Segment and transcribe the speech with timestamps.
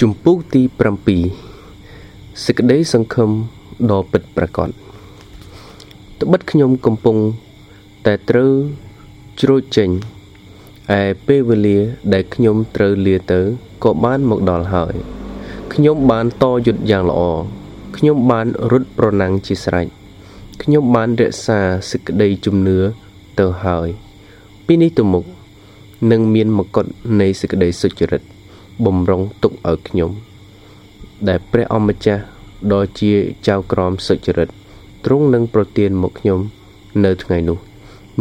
[0.00, 0.62] ជំពូកទី
[1.32, 3.30] 7សេចក្តីសង្ឃឹម
[3.90, 4.68] ដ៏ពិតប្រាកដ
[6.20, 7.16] ត្បិតខ្ញុំកំពុង
[8.06, 8.52] តែត្រូវ
[9.40, 9.90] ជ្រួចចេញ
[10.98, 11.78] ឯពេលវេលា
[12.12, 13.40] ដែលខ្ញុំត្រូវលាទៅ
[13.84, 14.94] ក៏បានមកដល់ហើយ
[15.74, 17.20] ខ្ញុំបានតយុទ្ធយ៉ាងល្អ
[17.96, 19.86] ខ្ញុំបានរត់ប្រណាំងជាស្រេច
[20.62, 22.78] ខ្ញុំបានរក្សាសេចក្តីជំនឿ
[23.40, 23.88] ទៅហើយ
[24.66, 25.24] ពីនេះទៅមុខ
[26.10, 26.86] នឹងមានមកុដ
[27.20, 28.22] នៃសេចក្តីសុចរិត
[28.84, 30.10] បំរុងទុកឲ្យខ្ញុំ
[31.28, 32.22] ដែលព្រះអម្ចាស់
[32.72, 33.12] ដ៏ជា
[33.48, 34.48] ចៅក្រមសុចរិត
[35.04, 36.40] ទ្រង់នឹងប្រទានមកខ្ញុំ
[37.04, 37.58] នៅថ្ងៃនោះ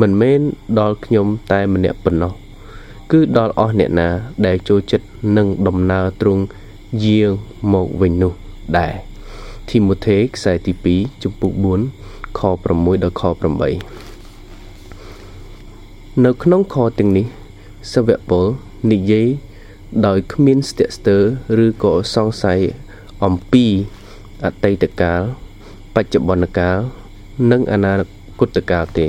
[0.02, 0.40] មិនមែន
[0.80, 2.34] ដល់ខ្ញុំតែម្នាក់ប៉ុណ្ណោះ
[3.12, 4.10] គឺដល់អស់អ្នកណា
[4.46, 5.06] ដែលចូលចិត្ត
[5.38, 6.44] នឹងដំណើរទ្រង់
[7.04, 7.32] យាង
[7.74, 8.34] មកវិញនោះ
[8.78, 8.94] ដែរ
[9.70, 11.54] ធីម៉ូថេខ្សែទី2ជំពូក
[11.96, 13.24] 4ខ6ដល់ខ
[14.28, 17.26] 8នៅក្នុងខទាំងនេះ
[17.94, 18.46] សាវកពល
[18.92, 19.28] និយាយ
[20.08, 21.18] ដោយគ្មានស្ទាក់ស្ទើ
[21.58, 22.60] រឬក៏សង្ស័យ
[23.26, 23.66] អំពី
[24.44, 25.22] អតីតកាល
[25.96, 26.78] បច្ចុប្បន្នកាល
[27.52, 27.94] និងអនា
[28.40, 29.08] គតកាលទេ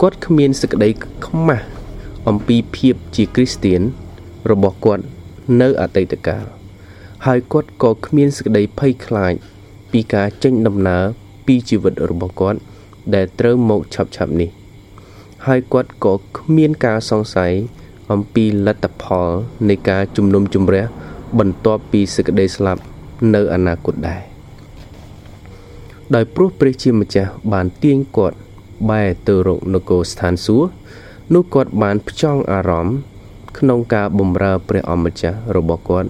[0.00, 0.88] គាត់គ្មានសេចក្តី
[1.26, 1.64] ខ្មាស់
[2.28, 3.80] អំពីភាពជាគ្រីស្ទៀន
[4.50, 5.04] របស់គាត់
[5.60, 6.44] នៅអតីតកាល
[7.26, 9.32] ហើយគាត់ក៏គ្មានសេចក្តីភ័យខ្លាច
[9.92, 11.04] ពីការចេញដំណើរ
[11.46, 12.58] ពីជីវិតរបស់គាត់
[13.14, 14.50] ដែលត្រូវមកឆាប់ឆាប់នេះ
[15.46, 17.52] ហើយគាត់ក៏គ្មានការសង្ស័យ
[18.12, 19.28] អំពីលទ្ធផល
[19.68, 20.84] នៃការជំនុំជម្រះ
[21.38, 22.82] បន្ទាប់ពីសេចក្តីស្លាប់
[23.34, 24.22] នៅអនាគតដែរ
[26.14, 28.36] ដោយព្រោះព្រះជាម្ចាស់បានទាញគាត់
[28.90, 30.70] បែរទៅរកនគរស្ថានសួគ៌
[31.34, 32.96] នោះគាត់បានផ្ចង់អារម្មណ៍
[33.58, 36.08] ក្នុងការបម្រើព្រះអម្ចាស់របស់គាត់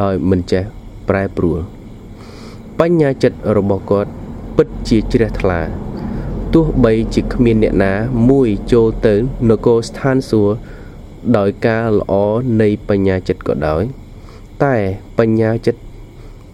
[0.00, 0.64] ដោយមិនចេះ
[1.08, 1.58] ប្រែប្រួល
[2.78, 4.10] បញ្ញាចិត្តរបស់គាត់
[4.56, 5.60] ពិតជាជ្រះថ្លា
[6.54, 7.92] ទោះបីជាគ្មានអ្នកណា
[8.30, 9.14] មួយចូលទៅ
[9.50, 10.54] នគរស្ថានសួគ៌
[11.36, 12.12] ដោយការល្អ
[12.60, 13.82] នៃបញ្ញាចិត្តក៏ដោយ
[14.64, 14.76] តែ
[15.18, 15.80] បញ្ញាចិត្ត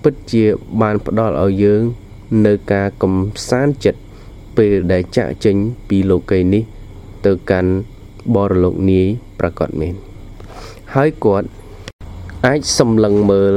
[0.03, 0.45] ពិតជា
[0.81, 1.83] បានផ្ដល់ឲ្យយើង
[2.47, 3.15] នៅការកំ
[3.49, 4.01] សាន្តចិត្ត
[4.57, 5.57] ពេលដែលចាក់ចេញ
[5.89, 6.63] ពីលោកីនេះ
[7.27, 7.73] ទៅកាន់
[8.35, 9.07] បរលោកនាយ
[9.39, 9.95] ប្រកបមែន
[10.95, 11.49] ហើយគាត់
[12.47, 13.55] អាចសម្លឹងមើល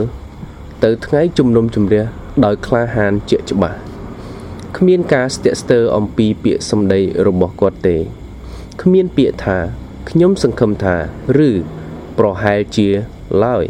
[0.84, 2.04] ទៅថ្ងៃជំនុំជម្រះ
[2.46, 3.78] ដោយក្លាហានជាក់ច្បាស់
[4.78, 7.98] គ្មានការស្ទាក់ស្ទើរអំពីពាក្យសម្ដីរបស់គាត់ទេ
[8.82, 9.58] គ្មានពាក្យថា
[10.10, 10.96] ខ្ញុំសង្ឃឹមថា
[11.48, 11.50] ឬ
[12.18, 12.88] ប្រហែលជា
[13.44, 13.64] ឡើយ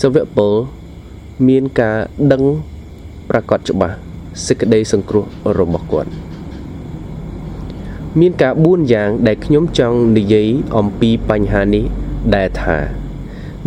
[0.00, 0.54] សវពល
[1.48, 1.98] មានការ
[2.32, 2.42] ដឹង
[3.30, 3.96] ប្រកាសច្បាស់
[4.46, 5.24] សេចក្តីសង្គ្រោះ
[5.58, 6.10] របស់គាត់
[8.20, 11.84] មានការ4យ៉ាងដែលខ្ញុំចង់និយាយអំពីបញ្ហានេះ
[12.36, 12.78] ដែលថា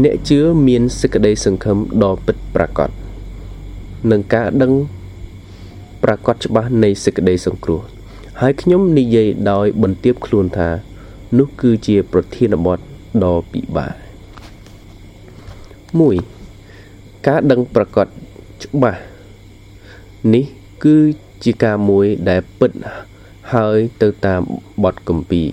[0.04, 2.90] អ្នកជឿមានសេចក្តីសង្ឃឹមដ៏ពិតប្រាកដ
[4.12, 4.74] នឹងការដឹង
[6.04, 7.82] ប្រកាសច្បាស់នៃសេចក្តីសង្គ្រោះ
[8.42, 10.70] ហើយខ្ញុំនិយាយដោយបន្ទាបខ្លួនថា
[11.38, 12.80] នោះគឺជាប្រធានបទ
[13.24, 13.94] ដ៏ពិបាក
[16.40, 18.08] 1ការដឹងប្រកប
[18.64, 19.02] ច្បាស់
[20.34, 20.46] នេះ
[20.84, 20.98] គឺ
[21.44, 22.72] ជាការមួយដែលពិត
[23.54, 24.42] ហើយទៅតាម
[24.84, 25.48] បទគម្ពីរ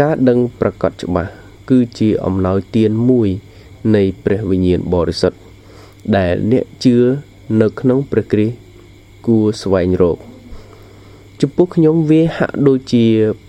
[0.00, 1.30] ការដឹងប្រកបច្បាស់
[1.70, 3.28] គឺជាអំណោយទានមួយ
[3.96, 5.38] នៃព្រះវិញ្ញាណបរិសុទ្ធ
[6.16, 6.96] ដែលអ្នកជឿ
[7.60, 8.56] នៅក្នុងព្រះគ្រីស្ទ
[9.26, 10.18] គួរស្វែងរក
[11.42, 13.04] ចំពោះខ្ញុំវាហាក់ដូចជា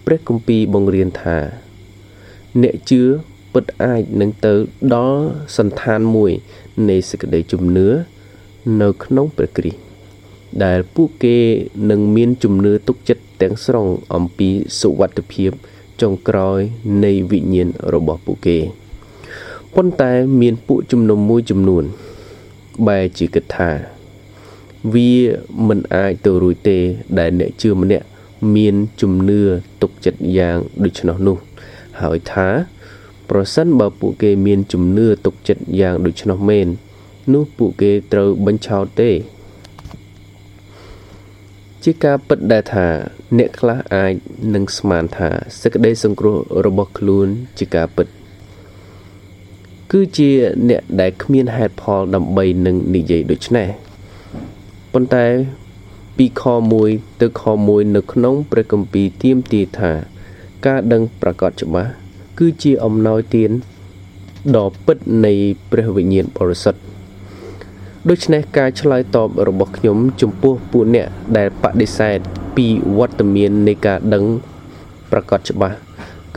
[0.06, 1.38] ព្រះគម្ពីរបង្រៀនថា
[2.62, 3.02] អ្នកជឿ
[3.54, 4.54] ពិតអាចនឹងទៅ
[4.96, 5.22] ដល់
[5.58, 6.32] សន្តានមួយ
[6.90, 7.88] នៃសេចក្តីជំនឿ
[8.82, 9.80] នៅក្នុងព្រះគ្រីស្ទ
[10.64, 11.38] ដែលពួកគេ
[11.90, 14.50] នឹងមានជំនឿទុកចិត្តទាំងស្រុងអំពី
[14.82, 15.52] សុវត្ថិភាព
[16.02, 16.60] ចុងក្រោយ
[17.04, 18.60] នៃវិញ្ញាណរបស់ពួកគេ
[19.76, 21.84] ប៉ុន្តែមានពួកជំនុំមួយចំនួន
[22.88, 23.99] បែរជាគិតថា
[24.94, 25.12] វា
[25.68, 26.78] មិនអាចទៅរួចទេ
[27.20, 28.06] ដែលអ្នកជឿម្នាក់
[28.56, 29.42] មានជំនឿ
[29.82, 31.38] ទុកចិត្តយ៉ាងដូច្នោះនោះ
[32.02, 32.48] ហើយថា
[33.30, 36.68] ប្រសិនបើពួកគេមានជំនឿទុកចិត្តយ៉ាងដូច្នោះមែន
[37.34, 39.12] នោះពួកគេត្រូវបញ្ឆោតទេ
[41.84, 42.88] ជាការពិតដែលថា
[43.38, 44.14] អ្នកខ្លះអាច
[44.54, 45.30] នឹងស្មានថា
[45.62, 46.36] សេចក្តីសង្គ្រោះ
[46.66, 47.28] របស់ខ្លួន
[47.60, 48.08] ជាការពិត
[49.92, 50.30] គឺជា
[50.70, 53.68] អ្នកដែលគ្មានហេតុផលដើម្បីនឹងនិយាយដូច្នេះ
[54.94, 55.28] ប៉ុន្តែ
[56.18, 56.44] ពីខ
[56.82, 59.92] 1ទៅខ1នៅក្នុងព្រះគម្ពីរទាមទារថា
[60.66, 61.92] ការដឹងប្រកបច្បាស់
[62.40, 63.52] គឺជាអំណោយទាន
[64.56, 65.34] ដ៏ពិតនៃ
[65.72, 66.82] ព្រះវិញ្ញាណបរិសុទ្ធ
[68.10, 71.08] ដូច្នេះការឆ្លើយតបរបស់ខ្ញុំ ចំពោះពួកអ្នក
[71.38, 72.18] ដែលបដិសេធ
[72.56, 74.24] ពីវត្តមាននៃការដឹង
[75.12, 75.78] ប្រកបច្បាស់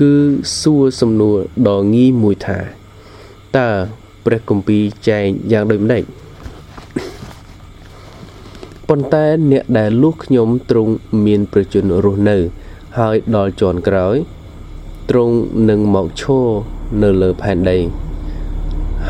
[0.00, 0.12] គឺ
[0.60, 1.37] សួរសំណួរ
[1.69, 2.58] ដ៏ងាយមួយថា
[3.58, 3.69] តើ
[4.25, 6.04] ព្រះគម្ពីរចែងយ៉ាងដូចម្តេច
[8.94, 10.92] ប៉ុន្តែអ្នកដែលលួសខ្ញុំទ្រង់
[11.26, 12.38] មានប្រជញ្ញរស់នៅ
[12.98, 14.16] ហើយដល់ជាន់ក្រោយ
[15.10, 15.36] ទ្រង់
[15.70, 16.46] នឹងមកឈរ
[17.02, 17.78] នៅលើផែនដី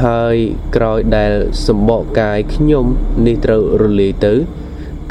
[0.03, 0.37] ហើយ
[0.77, 1.33] ក្រោយដែល
[1.67, 2.85] សម្បកកាយខ្ញុំ
[3.27, 4.35] នេះត្រូវរលាយទៅ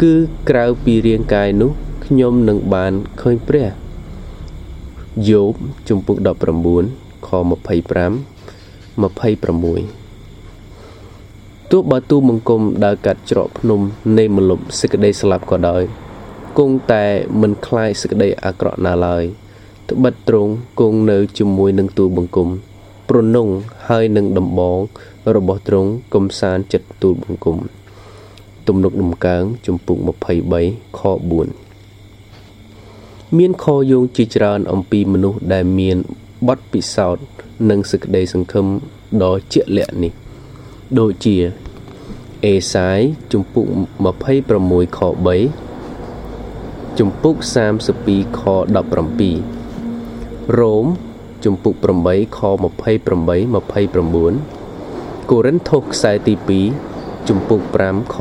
[0.01, 0.13] គឺ
[0.49, 1.71] ក្រៅពីរាងកាយនោះ
[2.05, 3.67] ខ្ញុំនឹងបានឃើញព្រះ
[5.29, 5.53] យោប
[5.89, 6.17] ជំពូក
[6.67, 7.43] 19ខ25
[9.95, 10.00] 26
[11.70, 13.80] ទោះបើទូបង្គំដើរកាត់ច្រកភ្នំ
[14.18, 15.82] នៃមលុបសេចក្តីស្លាប់ក៏ដោយ
[16.58, 17.04] គង់តែ
[17.40, 19.24] មិនคลายសេចក្តីអាក្រក់ណាឡើយ
[19.90, 22.48] ត្បិតត្រង់គង់នៅជាមួយនឹងទូបង្គំ
[23.08, 23.48] ប្រនង
[23.88, 24.78] ហើយនឹងដំបង
[25.34, 27.56] របស់ទ្រង់កំសានចិត្តទូលបង្គំ
[28.66, 29.98] ទំនុកដំកើងជំពូក
[30.48, 31.00] 23ខ
[31.78, 35.96] 4មានខយោងជាច្រើនអំពីមនុស្សដែលមាន
[36.48, 37.24] បទពិសោធន៍
[37.70, 38.66] និងសេចក្តីសង្ឃឹម
[39.22, 40.12] ដ៏ជាក់លាក់នេះ
[40.99, 41.37] ដូចជា
[42.45, 42.99] អេសាយ
[43.33, 43.67] ជំពូក
[44.31, 44.99] 26ខ
[45.79, 47.35] 3ជំពូក
[47.87, 48.41] 32ខ
[49.65, 50.85] 17រ៉ូម
[51.45, 52.39] ជំពូក8ខ
[52.89, 53.07] 28
[54.31, 56.33] 29កូរិនថូសខ្សែទី
[56.81, 58.17] 2ជំពូក5ខ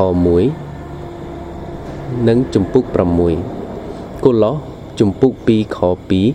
[1.11, 2.85] 1និងជំពូក
[3.55, 4.57] 6កូឡូស
[5.01, 5.79] ជំពូក2ខ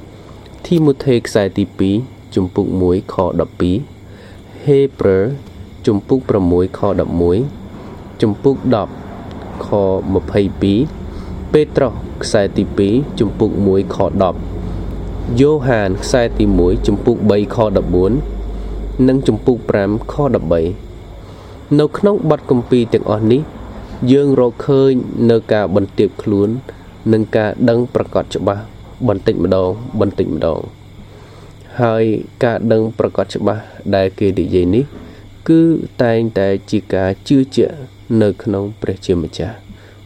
[0.06, 1.64] 2ធីម៉ូថេខ្សែទី
[2.00, 3.16] 2ជំពូក1ខ
[3.90, 5.26] 12ហេព្រើរ
[5.88, 6.82] ជំពូក6ខ
[7.50, 8.56] 11ជំពូក
[9.12, 9.68] 10ខ
[10.42, 11.94] 22ពេត្រុស
[12.24, 13.98] ខ្សែទី2ជំពូក1ខ
[14.64, 17.58] 10យ៉ូហានខ្សែទី1ជំពូក3ខ
[18.34, 20.16] 14និងជំពូក5ខ
[20.96, 23.42] 13នៅក្នុងបទគម្ពីរទាំងអស់នេះ
[24.12, 24.92] យើងរកឃើញ
[25.32, 26.50] នៅការបន្ទាបខ្លួន
[27.14, 28.64] និងការដឹងប្រកបច្បាស់
[29.08, 30.60] បន្តិចម្ដងបន្តិចម្ដង
[31.82, 32.04] ហើយ
[32.44, 33.62] ការដឹងប្រកបច្បាស់
[33.96, 34.84] ដែលគេនិយាយនេះ
[35.50, 35.62] គឺ
[36.04, 37.76] តែងតែជាការជឿជាក់
[38.22, 39.56] នៅក្នុងព្រះជាម្ចាស់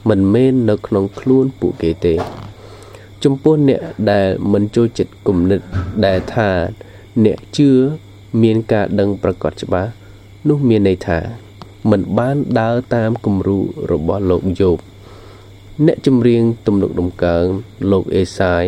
[0.10, 2.16] មិនមែននៅក្នុងខ្លួនពួកគេទេ
[3.24, 3.82] ចំពោះអ្នក
[4.12, 5.60] ដែលមិនចូលចិត្តគំនិត
[6.06, 6.50] ដែលថា
[7.26, 7.70] អ្នកជឿ
[8.42, 9.92] មានការដឹងប្រកបច្បាស់
[10.48, 11.20] នោះមានន័យថា
[11.92, 13.60] មិនបានដើរតាមគំរូ
[13.92, 14.78] របស់លោកយោប
[15.86, 17.46] អ្នកចម្រៀងទំនុកដំកើង
[17.92, 18.64] លោកអេសាយ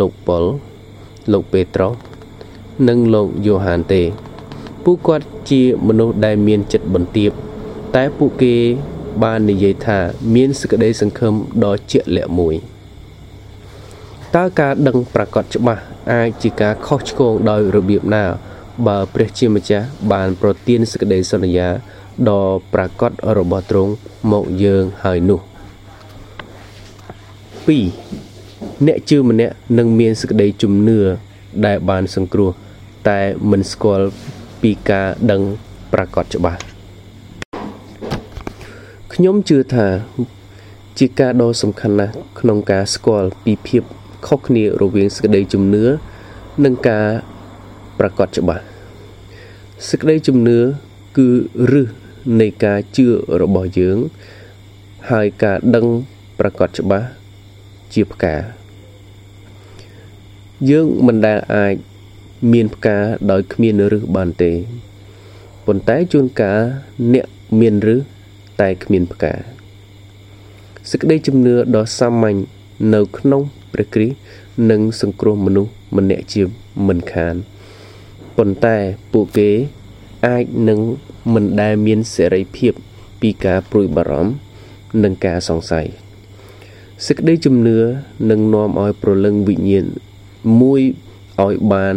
[0.00, 0.44] លោកប៉ុល
[1.32, 1.92] លោកពេត្រុស
[2.88, 4.02] និងលោកយ៉ូហានទេ
[4.84, 7.30] ពួកគាត់ជាមនុស្សដែលមានចិត្តបន្ទាប
[7.96, 8.54] តែពួកគេ
[9.22, 9.98] បាននិយាយថា
[10.34, 11.34] មានសេចក្តីសង្ឃឹម
[11.64, 12.54] ដ៏ជាក់លាក់មួយ
[14.36, 15.82] តើការដឹងប្រកាសច្បាស់
[16.12, 18.24] អាចជាការខុសឆ្គងដោយរបៀបណា
[18.86, 21.68] បើព្រះជាម្ចាស់បានប្រទានសេចក្តីសន្យា
[22.30, 23.92] ដ៏ប្រកបរបស់ទ្រង់
[24.32, 25.40] មកយើងហើយនោះ
[27.68, 30.98] 2អ្នកជឿម្នាក់នឹងមានសេចក្តីជំនឿ
[31.66, 32.50] ដែលបានសង្គ្រោះ
[33.08, 34.06] តែមិនស្គាល់
[34.62, 35.42] ពីការដឹង
[35.92, 36.60] ប្រកបច្បាស់
[39.12, 39.86] ខ្ញុំជឿថា
[40.98, 43.82] ជាការដ៏សំខាន់ណាស់ក្នុងការស្គាល់ពីភាព
[44.26, 45.84] ខុសគ្នារវាងសេចក្តីជំនឿ
[46.64, 47.06] និងការ
[47.98, 48.62] ប្រកបច្បាស់
[49.88, 50.58] សេចក្តីជំនឿ
[51.18, 51.28] គឺ
[51.72, 51.88] រឹស
[52.40, 53.06] នៃការជឿ
[53.42, 53.96] របស់យើង
[55.10, 55.86] ហើយការដឹង
[56.38, 57.06] ប្រកបច្បាស់
[57.92, 58.36] ជាផ្កា
[60.70, 61.74] យើងមិនដែលអាច
[62.52, 62.98] មានផ្កា
[63.30, 64.52] ដោយគ្មានឫសបានទេ
[65.66, 66.60] ប៉ុន្តែជួនកាល
[67.12, 67.26] អ្នក
[67.60, 67.98] មានឫស
[68.60, 69.34] តែគ្មានផ្កា
[70.90, 72.38] សេចក្តីជំនឿដ៏សាមញ្ញ
[72.94, 73.42] នៅក្នុង
[73.72, 74.16] ព្រះគ្រីស្ទ
[74.70, 76.42] នឹងសង្គ្រោះមនុស្សម្នាក់ជា
[76.86, 77.34] មិនខាន
[78.36, 78.76] ប៉ុន្តែ
[79.12, 79.50] ពួកគេ
[80.26, 80.80] អាចនឹង
[81.34, 82.72] មិនដែលមានសេរីភាព
[83.20, 84.32] ពីការព្រួយបារម្ភ
[85.02, 85.86] និងការសង្ស័យ
[87.06, 87.78] សេចក្តីជំនឿ
[88.30, 89.86] នឹងនាំឲ្យប្រលឹងវិញ្ញាណ
[90.60, 90.80] មួយ
[91.42, 91.96] ឲ្យបាន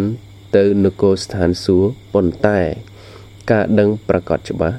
[0.55, 2.60] ទៅនគរស្ថានសួគ៌ប៉ុន្តែ
[3.51, 4.77] ការដឹងប្រកបច្បាស់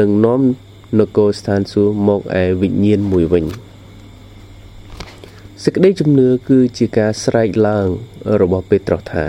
[0.00, 0.40] នឹងនាំ
[1.00, 3.44] នគរស្ថានសួគ៌មកឯវិញ្ញាណមួយវិញ
[5.64, 7.88] សេចក្តីជំនឿគឺជាការស្រែកឡើង
[8.40, 9.26] របស់ពេត្រុសថា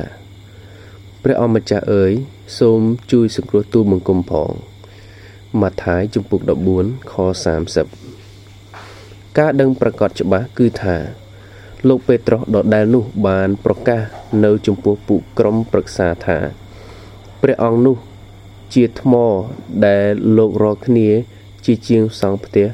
[1.24, 2.12] ព្រះអម្ចាស់អើយ
[2.60, 2.82] សូម
[3.12, 4.52] ជួយសង្គ្រោះទូលបង្គំផង
[5.62, 6.42] ម៉ាថាយជំពូក
[6.78, 7.14] 14ខ
[8.32, 10.96] 30ការដឹងប្រកាសច្បាស់គឺថា
[11.88, 14.02] លោកពេត្រុសដដែលនោះបានប្រកាស
[14.44, 16.38] នៅចំពោះពួកក្រុមប្រឹក្សាថា
[17.42, 17.98] ព្រះអង្គនោះ
[18.74, 19.14] ជាថ្ម
[19.88, 21.10] ដែលលោករកគ្នា
[21.66, 22.68] ជាជាងសង់ផ្ទះ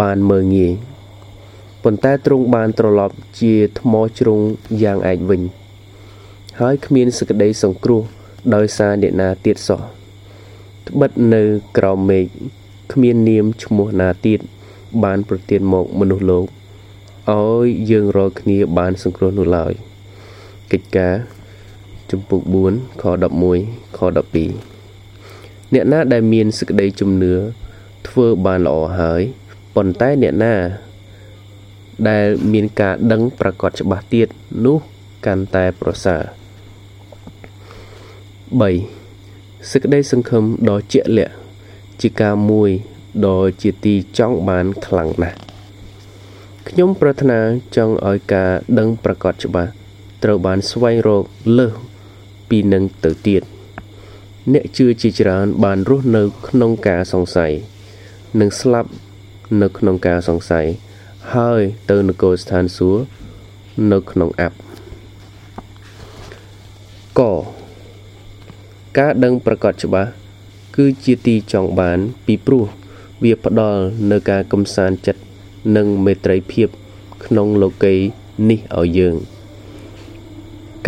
[0.00, 0.72] បានមើងងាយ
[1.82, 4.40] ប៉ុន្តែទ្រង់បានត្រឡប់ជាថ្មជ្រុង
[4.82, 5.42] យ៉ាងឯកវិញ
[6.60, 8.02] ហើយគ្មានសក្តីសង្គ្រោះ
[8.54, 9.80] ដោយសារអ្នកណាទៀតសោះ
[10.88, 11.42] ត្បិតនៅ
[11.78, 12.24] ក្រោមមេឃ
[12.92, 14.40] គ្មាននាមឈ្មោះណាទៀត
[15.04, 16.46] បានប្រទានមកមនុស្សលោក
[17.32, 19.72] ឲ្យយើងរាល់គ្នាបានសង្គ្រោះនោះឡើយ
[20.72, 21.14] កិច្ចការ
[22.10, 23.04] ជំពូក4ខ
[23.52, 27.34] 11ខ12អ្នកណាដែលមានសេចក្តីជំនឿ
[28.08, 29.22] ធ្វើបានល្អហើយ
[29.74, 30.54] ប៉ុន្តែអ្នកណា
[32.08, 34.28] ដែលមានការដឹងប្រកបច្បាស់ទៀត
[34.64, 34.78] នោះ
[35.26, 36.22] កាន់តែប្រសើរ
[38.62, 41.34] 3សេចក្តីសង្ឃឹមដ៏ជាក់លាក់
[42.00, 42.70] ជាការមួយ
[43.26, 45.43] ដ៏ជាទីចង់បានខ្លាំងណាស់
[46.68, 47.40] ខ្ញុំប្រាថ្នា
[47.76, 49.70] ចង់ឲ្យការដឹងប្រកាសច្បាស់
[50.24, 51.24] ត្រូវបានស្វែងរក
[51.58, 51.72] លើស
[52.48, 53.42] ពីនឹងទៅទៀត
[54.52, 57.52] អ្នកជឿជាច្រើនបានរស់នៅក្នុងការសង្ស័យ
[58.40, 58.90] និងស្លាប់
[59.62, 60.66] នៅក្នុងការសង្ស័យ
[61.34, 63.02] ហើយទៅនគរស្ថានសួគ៌
[63.92, 64.56] នៅក្នុងអាប់
[67.20, 67.22] ក
[68.98, 70.10] ការដឹងប្រកាសច្បាស់
[70.76, 72.64] គឺជាទីចង់បានពីព្រោះ
[73.22, 75.23] វាផ្ដល់នៅការកំសាន្តចិត្ត
[75.76, 76.68] និងមេត្រីភាព
[77.24, 77.94] ក្នុងលោកី
[78.50, 79.16] នេះឲ្យយើង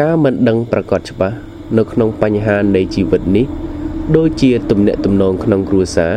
[0.00, 1.36] ការមិនដឹងប្រកាសច្បាស់
[1.78, 3.46] នៅក្នុងបញ្ហានៃជីវិតនេះ
[4.16, 6.14] ដូចជាទំនាក់ទំនងក្នុងគ្រួសារ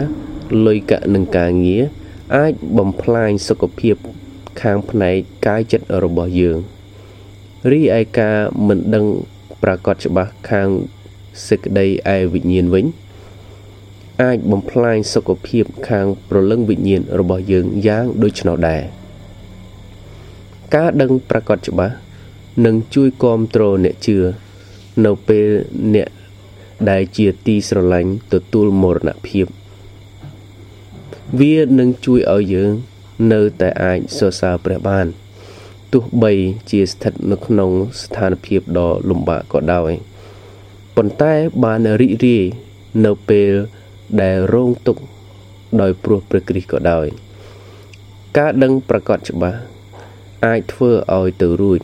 [0.66, 1.84] លុយកាក់និងការងារ
[2.36, 3.96] អាចបំផ្លាញសុខភាព
[4.62, 5.16] ខាងផ្នែក
[5.48, 6.58] កាយចិត្តរបស់យើង
[7.72, 8.38] រីឯការ
[8.68, 9.06] មិនដឹង
[9.64, 10.70] ប្រកាសច្បាស់ខាង
[11.48, 11.86] សេចក្តី
[12.16, 12.86] ឯវិញ្ញាណវិញ
[14.22, 18.82] អាចបំផ្លាញសុខភាពខាងប្រលឹងវិញ្ញាណរបស់យើងយ៉ាងដូចនោះដែរ
[20.76, 21.96] ការដឹងប្រកាសច្បាស់
[22.66, 24.18] នឹងជួយគ្រប់គ្រងអ្នកជឿ
[25.06, 25.48] នៅពេល
[25.96, 26.10] អ្នក
[26.90, 29.46] ដែលជាទីស្រឡាញ់ទទួលមរណភាព
[31.40, 32.72] វានឹងជួយឲ្យយើង
[33.34, 35.08] នៅតែអាចសរសើរព្រះបាន
[35.94, 36.34] ទោះបី
[36.72, 37.72] ជាស្ថិតនៅក្នុង
[38.02, 39.92] ស្ថានភាពដ៏លំបាកក៏ដោយ
[40.96, 41.34] ប៉ុន្តែ
[41.64, 42.44] បានរីករាយ
[43.06, 43.52] នៅពេល
[44.22, 45.02] ដែលរងទុក្ខ
[45.82, 47.06] ដោយព្រោះព្រះគ្រីស្ទក៏ដោយ
[48.38, 49.60] ការដឹងប្រកាសច្បាស់
[50.46, 51.80] អាចធ្វើឲ្យទៅរួច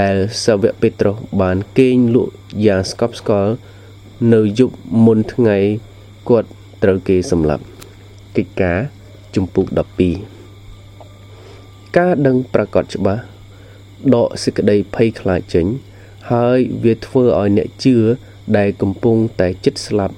[0.00, 2.32] ដែលសាវកពេត្រុសបានគេងលក់
[2.66, 3.52] យ៉ាងស្កប់ស្កល់
[4.34, 5.56] នៅយប់មុនថ្ងៃ
[6.28, 6.48] គាត់
[6.82, 7.64] ត្រូវគេសម្លាប់
[8.36, 8.78] កិច្ចការ
[9.34, 9.66] ជំពូក
[10.86, 13.22] 12ការដឹងប្រកាសច្បាស់
[14.14, 15.66] ដកសេចក្តីភ័យខ្លាចចេញ
[16.32, 17.96] ហើយវាធ្វើឲ្យអ្នកជឿ
[18.56, 20.14] ដែលកំពុងតែចិត្តស្លាប់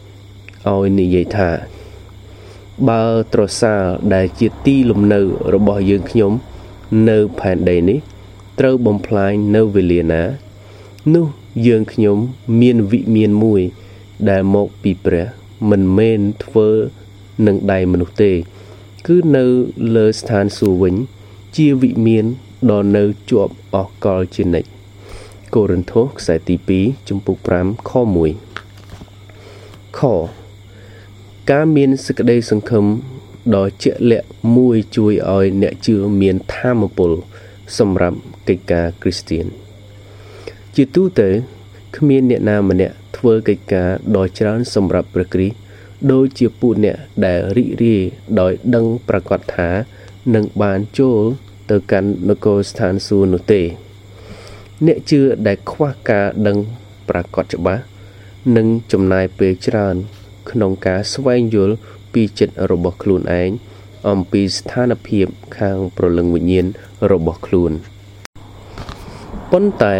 [0.68, 1.50] ឲ្យនិយាយថា
[2.88, 5.20] បើត្រសាលដែលជាទីលំនៅ
[5.54, 6.32] របស់យើងខ្ញុំ
[7.08, 7.98] នៅផែនដីនេះ
[8.58, 10.22] ត្រូវបំផ្លាញនៅវេលាណា
[11.14, 11.26] នោះ
[11.66, 12.16] យើងខ្ញុំ
[12.60, 13.62] មានវិមានមួយ
[14.30, 15.26] ដែលមកពីព្រះ
[15.70, 16.68] មិនមែនធ្វើ
[17.46, 18.32] នឹងដៃមនុស្សទេ
[19.06, 19.44] គឺនៅ
[19.96, 20.94] លើស្ថានសួគ៌វិញ
[21.56, 22.24] ជាវិមាន
[22.70, 24.68] ដ៏នៅជាប់អស់កលជានិច្ច
[25.54, 27.92] កូរិនថូសខ្សែទី2ចំពុក5ខ
[28.74, 30.00] 1ខ
[31.50, 32.84] ការមានសេចក្តីសង្ឃឹម
[33.54, 37.12] ដ៏ជាក់លាក់មួយជួយឲ្យអ្នកជឿមានធម៌ពល
[37.78, 39.46] សម្រាប់កិច្ចការគ្រីស្ទៀន
[40.74, 41.28] ជាទូទៅ
[41.96, 45.56] គ្មានអ្នកណាម្នាក់ធ្វើកិច្ចការដ៏ច្រើនសម្រាប់ព្រះគ្រីស្ទ
[46.12, 48.02] ដូចជាពួកអ្នកដែលរីករាយ
[48.40, 49.70] ដោយដឹងប្រកាសថា
[50.34, 51.20] នឹងបានចូល
[51.70, 53.62] ទៅកាន់នគរស្ថានសួគ៌នោះទេ
[54.86, 56.56] អ្នកជឿដែលខ្វះការដឹង
[57.08, 57.82] ប្រកាសច្បាស់
[58.56, 59.96] នឹងចំណាយពេលច្រើន
[60.50, 61.76] ក្នុងការស្វែងយល់
[62.12, 63.50] ពីចិត្តរបស់ខ្លួនឯង
[64.08, 65.26] អំពីស្ថានភាព
[65.58, 66.66] ខាងប្រលឹងវិញ្ញាណ
[67.10, 67.72] របស់ខ្លួន
[69.50, 69.94] ប៉ុន្តែ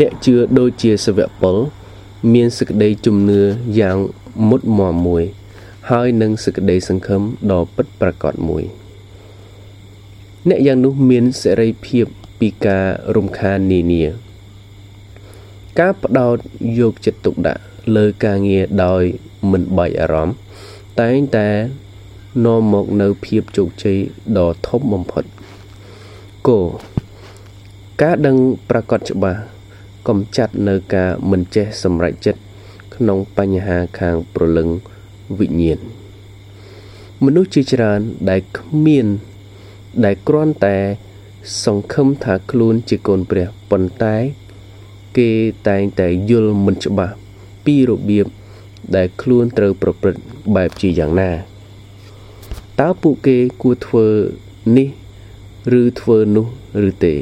[0.00, 1.56] អ្នកជឿដូចជាសវៈពល
[2.32, 3.42] មានសេចក្តីជំនឿ
[3.80, 3.96] យ៉ាង
[4.48, 5.24] មុតមមមួយ
[5.90, 8.64] ហើយនឹងសេចក្តីសង្ឃឹមដ៏ពិតប្រាកដមួយ
[10.48, 12.06] អ្នកយ៉ាងនោះមានសេរីភាព
[12.40, 14.04] ពីការរំខាននានា
[15.78, 16.36] ការផ្ដោត
[16.80, 17.62] យកចិត្តទុកដាក់
[17.96, 19.02] លើការងារដោយ
[19.50, 20.36] មិនបែកអារម្មណ៍
[21.00, 21.48] តែងតែ
[22.44, 23.98] នាំមកនៅភាពជោគជ័យ
[24.38, 25.24] ដ៏ធំបំផុត
[26.48, 26.58] គោ
[28.02, 28.36] ការដឹង
[28.70, 29.40] ប្រកាសច្បាស់
[30.08, 32.40] កំចាត់នៅការមិនចេះសម្រេចចិត្ត
[32.94, 34.68] ក្នុងបញ្ហាខាងប្រលឹង
[35.38, 35.78] វិញ្ញាណ
[37.24, 39.06] មនុស្សជាច្រើនដែលគ្មាន
[40.04, 40.76] ដែលគ្រាន់តែ
[41.64, 44.16] សង្ឃឹមថាខ្លួនជាកូនព្រះប៉ុន្តែ
[45.18, 45.30] គេ
[45.68, 47.14] តែងតែយល់មិនច្បាស់
[47.64, 48.26] ពីរបៀប
[48.96, 50.22] ដែលខ្លួនត្រូវប្រព្រឹត្ត
[50.56, 51.30] បែបជាយ៉ាងណា
[52.80, 54.06] តើពួកគេគួរធ្វើ
[54.76, 54.88] នេះ
[55.80, 56.46] ឬធ្វើនោះ
[56.88, 57.14] ឬទេ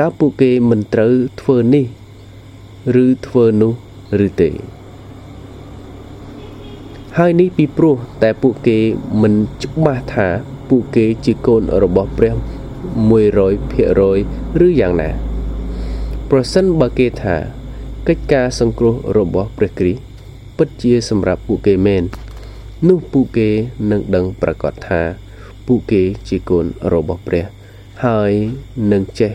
[0.00, 1.86] តើពួកគេមិនត្រូវធ្វើនេះ
[3.04, 3.72] ឬធ្វើនោះ
[4.26, 4.50] ឬទេ
[7.16, 8.78] ហើយនេះពីព្រោះតែពួកគេ
[9.22, 10.28] មិនច្បាស់ថា
[10.68, 12.34] ពួកគេជាកូនរបស់ព្រះ
[13.06, 15.10] 100%ឬយ៉ាងណា
[16.30, 17.36] ប្រសិនបើគេថា
[18.10, 20.02] កិច្ចការសង្គ្រោះរបស់ព្រះគ្រីស្ទ
[20.58, 22.02] ពិតជាសម្រាប់ពួកគេមែន
[22.88, 23.48] នោះពួកគេ
[23.90, 25.00] នឹងដឹងប្រកាសថា
[25.66, 27.44] ពួកគេជាកូនរបស់ព្រះ
[28.04, 28.32] ហើយ
[28.92, 29.32] នឹងចេះ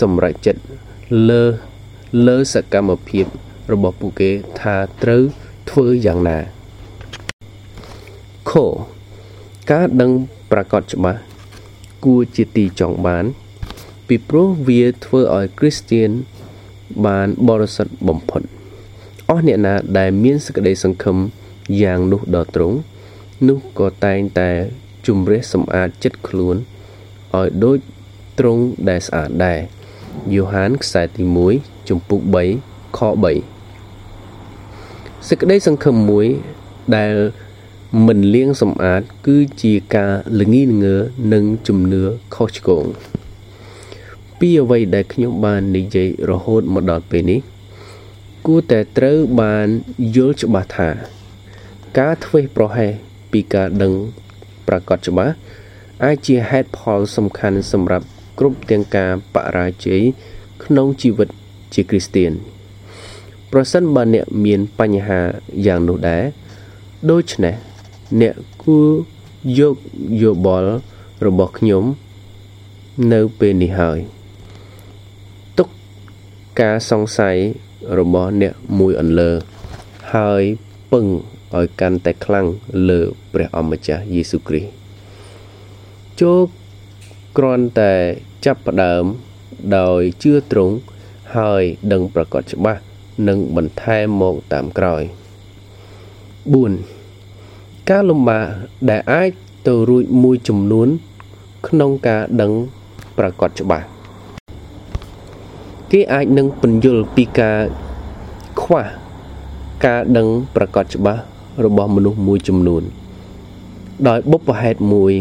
[0.00, 0.60] សម្រេចចិត្ត
[1.28, 1.42] លើ
[2.26, 3.26] លើសកម្មភាព
[3.72, 5.22] របស់ពួកគេថាត្រូវ
[5.70, 6.38] ធ្វើយ៉ាងណា
[8.50, 8.52] ខ
[9.70, 10.10] ការដឹង
[10.52, 11.20] ប្រកាសច្បាស់
[12.04, 13.24] គួរជាទីចង់បាន
[14.08, 16.10] ពីព្រោះវាធ្វើឲ្យគ្រីស្ទៀន
[17.06, 18.42] បានបរិសុទ្ធបំផុត
[19.28, 21.16] អស់អ្នកណាដែលមានសេចក្តីសង្ឃឹម
[21.82, 22.76] យ៉ាងនោះដល់ត្រង់
[23.48, 24.50] នោះក៏តែងតែ
[25.06, 26.56] ជំរះសម្អាតចិត្តខ្លួន
[27.36, 27.78] ឲ្យដូច
[28.38, 29.60] ទ្រង់ដែលស្អាតដែរ
[30.34, 31.22] យ៉ូហានខ្សែទី
[31.56, 32.20] 1ជំពូក
[32.60, 33.58] 3ខ3
[35.28, 36.26] សេចក្តីសង្ឃឹមមួយ
[36.96, 37.14] ដែល
[38.06, 40.96] មិនលៀងសម្អាត គឺជាការល្ងីល្ងើ
[41.32, 42.02] និងជំនឿ
[42.34, 42.84] ខុសឆ្គង
[44.38, 47.40] ពីអ្វីដែលខ្ញុំបាននិយាយរហូតមកដល់ពេលនេះ
[48.46, 49.66] គួរតែត្រូវបាន
[50.16, 50.88] យល់ច្បាស់ថា
[51.98, 52.92] ការធ្វេសប្រហែស
[53.32, 53.92] ពីការដឹង
[54.68, 55.34] ប្រកបច្បាស់
[56.04, 58.06] អាចជាហេតុផលសំខាន់សម្រាប់
[58.38, 60.02] គ្រប់ទាំងការបរាជ័យ
[60.64, 61.28] ក្នុងជីវិត
[61.74, 62.32] ជាគ្រីស្ទៀន
[63.52, 65.20] ប្រសិនបើអ្នកមានបញ្ហា
[65.66, 66.24] យ៉ាងនោះដែរ
[67.10, 67.54] ដូច្នេះ
[68.20, 68.88] អ្នកគួរ
[69.58, 69.74] យក
[70.22, 70.70] យោបល់
[71.26, 71.84] របស់ខ្ញុំ
[73.12, 74.17] នៅពេលនេះហើយទុក
[76.60, 77.36] ការសង្ស័យ
[77.98, 79.30] របស់អ្នកមួយអន្លើ
[80.14, 80.42] ហើយ
[80.92, 81.06] ពឹង
[81.56, 82.46] ឲ្យកាន់តែខ្លាំង
[82.88, 83.00] លើ
[83.32, 84.70] ព្រះអម្ចាស់យេស៊ូវគ្រីស្ទ
[86.20, 86.38] ចូល
[87.36, 87.94] គ្រាន់តែ
[88.44, 89.04] ចាប់ផ្ដើម
[89.78, 90.74] ដោយជឿត្រង់
[91.36, 91.62] ហើយ
[91.92, 92.80] ដឹងប្រកបច្បាស់
[93.28, 95.02] និងបន្ថែមមកតាមក្រោយ
[97.06, 98.44] 4ការលំបាក
[98.90, 99.30] ដែលអាច
[99.66, 100.88] ទៅរួចមួយចំនួន
[101.68, 102.52] ក្នុងការដឹង
[103.18, 103.86] ប្រកបច្បាស់
[105.92, 107.58] គេអាចនឹងពន្យល់ពីការ
[108.60, 108.84] ខ្វះ
[109.84, 110.26] ការដឹង
[110.56, 111.22] ប្រកបច្បាស់
[111.64, 112.82] របស់មនុស្សមួយចំនួន
[114.08, 115.12] ដោយបុព្វហេតុមួយ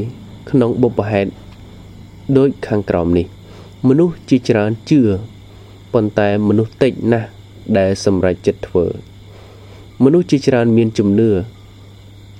[0.49, 1.31] ក្នុងបុព្វហេតុ
[2.37, 3.25] ដូចខាងក្រោមនេះ
[3.87, 5.01] មនុស្សជាច្រើនជឿ
[5.93, 7.27] ប៉ុន្តែមនុស្សតិចណាស់
[7.77, 8.85] ដែលសម្រេចចិត្តធ្វើ
[10.03, 11.29] មនុស្សជាច្រើនមានជំនឿ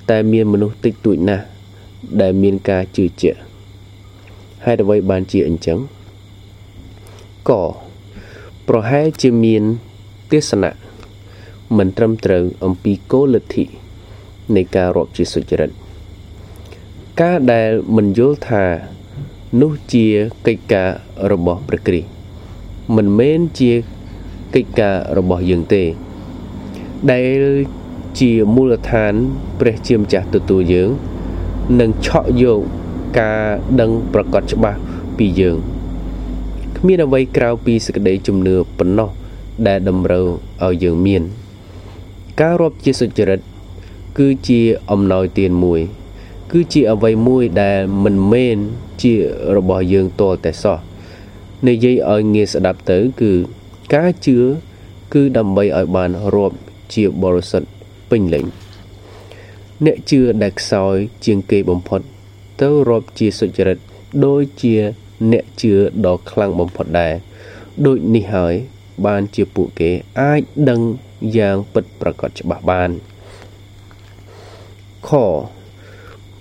[0.10, 1.46] តែមានមនុស្សតិចតួចណាស់
[2.22, 3.40] ដែលមានការជឿជាក់
[4.66, 5.80] ហេតុអ្វីបានជាអញ្ចឹង
[7.50, 7.52] ក
[8.68, 9.64] ប្រហែលជាមាន
[10.32, 10.72] ទេសនៈ
[11.78, 13.66] មិនត្រឹមត្រូវអំពីគោលលទ្ធិ
[14.56, 15.70] នៃការរាប់ជាសុចរិត
[17.22, 18.64] ការដែលមិនយល់ថា
[19.62, 20.06] នោះជា
[20.48, 20.90] កិច្ចការ
[21.32, 22.10] របស់ព្រះគ្រីស្ទ
[22.96, 23.72] មិនមែនជា
[24.56, 25.84] កិច្ចការរបស់យើងទេ
[27.12, 27.44] ដែល
[28.20, 29.14] ជាមូលដ្ឋាន
[29.60, 30.90] ព្រះជាម្ចាស់ទទួលយើង
[31.80, 32.62] និងឆក់យក
[33.20, 33.44] ការ
[33.82, 34.80] ដឹងប្រកបច្បាស់
[35.18, 39.10] ពីយើងគ្មានអ្វីក្រៅពីសេចក្តីជំនឿប៉ុណ្ណោះ
[39.68, 40.26] ដែលតម្រូវ
[40.66, 41.24] ឲ្យយើងមាន
[42.42, 43.40] ការរាប់ជាសុចរិត
[44.18, 45.82] គឺជាអំណោយទានមួយ
[46.52, 48.58] គឺជាអ្វីមួយដែលមិនមែន
[49.02, 49.14] ជា
[49.56, 50.78] របស់យើងទាល់តែសោះ
[51.68, 53.32] និយាយឲ្យងាយស្ដាប់ទៅគឺ
[53.96, 54.38] ការជឿ
[55.14, 56.58] គឺដើម្បីឲ្យបានរាប់
[56.94, 57.70] ជាបរិសុទ្ធ
[58.10, 58.46] ពេញលេញ
[59.86, 60.96] អ្នកជឿដែលខ្សោយ
[61.26, 62.02] ជាងគេបំផុត
[62.62, 63.78] ទៅរាប់ជាសុចរិត
[64.26, 64.76] ដូចជា
[65.32, 65.74] អ្នកជឿ
[66.06, 67.14] ដ៏ខ្លាំងបំផុតដែរ
[67.86, 68.54] ដូចនេះហើយ
[69.06, 70.82] បានជាពួកគេអាចដឹង
[71.38, 72.90] យ៉ាងពិតប្រាកដច្បាស់បាន
[75.08, 75.10] ខ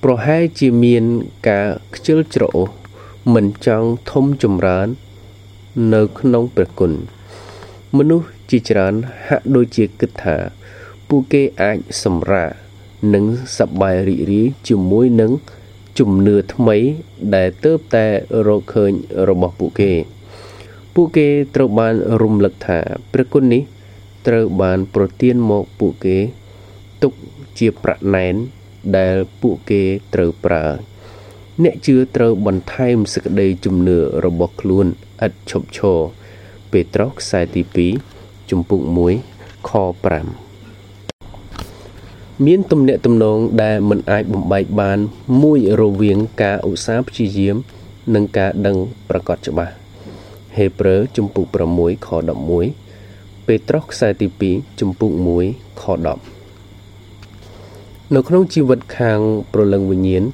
[0.02, 1.04] ប្រហែលជាមាន
[1.48, 2.68] ការខ្ជិលច្រអូស
[3.34, 4.88] មិនចង់ធំចម្រើន
[5.94, 6.92] នៅក្នុងព្រះគុណ
[7.96, 8.94] មនុស្សជាច្រើន
[9.26, 10.36] ហាក់ដូចជាគិតថា
[11.08, 12.50] ពួកគេអាចសម្រាក
[13.14, 13.24] និង
[13.58, 15.32] សប្បាយរីករាយជាមួយនឹង
[15.98, 16.76] ជំនឿថ្មី
[17.34, 18.06] ដែលទៅតែ
[18.46, 18.92] រកឃើញ
[19.28, 19.92] របស់ពួកគេ
[20.94, 22.78] ពួកគេត្រូវបានរំលឹកថា
[23.12, 23.62] ព្រះគុណនេះ
[24.26, 26.18] ត្រូវបានប្រទានមកពួកគេ
[27.02, 27.12] ទុក
[27.58, 28.34] ជាប្រាក់ណែន
[28.96, 29.82] ដែលពួកគេ
[30.14, 30.64] ត្រូវប្រើ
[31.62, 34.86] អ្នកជឿត្រូវបន្ថែមសេចក្តីជំនឿរបស់ខ្លួន
[35.26, 35.98] ឥតឈប់ឈរ
[36.72, 37.62] ពេត្រុសខ្សែទី
[38.06, 38.82] 2ជំពូក
[39.26, 39.70] 1ខ
[40.12, 40.45] 5
[42.44, 44.98] មានទំនាក់ទំនងដែលមិនអាចបំបែកបាន
[45.42, 47.56] មួយរវាងការឧស្សាហ៍ព្យាយាម
[48.14, 48.76] និងការដឹង
[49.08, 49.74] ប្រកបច្បាស់
[50.56, 51.46] ហេព្រើរជំពូក
[51.76, 52.08] 6ខ
[52.78, 55.12] 11ពេត្រុសខ្សែទី2ជំពូក
[55.46, 55.84] 1ខ
[56.60, 59.20] 10នៅក្នុងជីវិតខាង
[59.52, 60.24] ប្រលឹងវិញ្ញាណ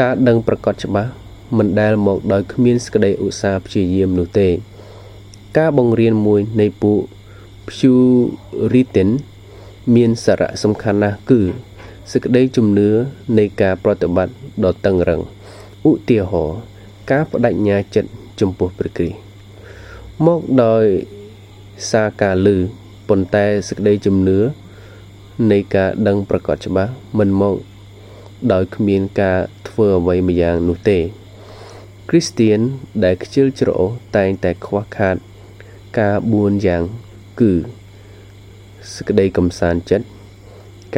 [0.00, 1.10] ការដឹងប្រកបច្បាស់
[1.56, 4.48] មិនដែលមកដោយគ្មានសក្តីឧស្សាហ៍ព្យាយាមនោះទេ
[5.58, 7.00] ការបង្រៀនមួយនៃពួក
[7.68, 9.10] Puritan
[9.94, 11.40] មានសារៈសំខាន់ណាស់គឺ
[12.12, 12.90] សេចក្តីជំនឿ
[13.38, 15.20] នៃការប្រតិបត្តិដ៏តឹងរឹង
[15.88, 16.58] ឧទាហរណ៍
[17.10, 19.18] ការបដិញ្ញាចិត្តចំពោះព្រះគ្រីស្ទ
[20.26, 20.84] មកដោយ
[21.90, 22.56] សារការលឺ
[23.08, 24.38] ប៉ុន្តែសេចក្តីជំនឿ
[25.50, 27.56] នៃការដឹងប្រកបច្បាស់មិនមក
[28.52, 30.98] ដោយគ្មានការធ្វើអ្វីម្យ៉ាងនោះទេ
[32.08, 32.58] គ្រីស្ទៀន
[33.04, 35.16] ដែលខ្ជិលច្រអូសតែងតែខ្វះខាត
[35.98, 36.82] ការបួនយ៉ាង
[37.40, 37.52] គឺ
[38.90, 40.06] សេចក្តីកំសាន្តចិត្ត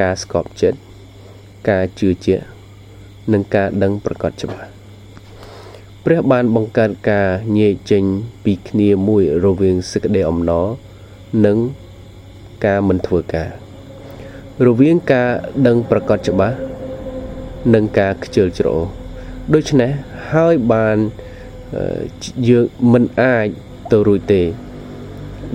[0.01, 0.79] ការស្កប់ចិត្ត
[1.70, 2.44] ការជឿជាក់
[3.33, 4.68] និងការដឹងប្រកបច្បាស់
[6.05, 8.05] ព្រះបានបង្កើតការញែកចេញ
[8.44, 10.66] ពីគ្នាមួយរវាងសេចក្តីអំណរ
[11.47, 11.59] និង
[12.66, 13.51] ការមិនធ្វើការ
[14.66, 15.31] រវាងការ
[15.66, 16.57] ដឹងប្រកាសច្បាស់
[17.75, 18.87] និងការខ្ជិលច្រអូស
[19.55, 19.90] ដូច្នេះ
[20.33, 20.97] ហើយបាន
[22.49, 23.47] យើងមិនអាច
[23.92, 24.42] ទៅរួចទេ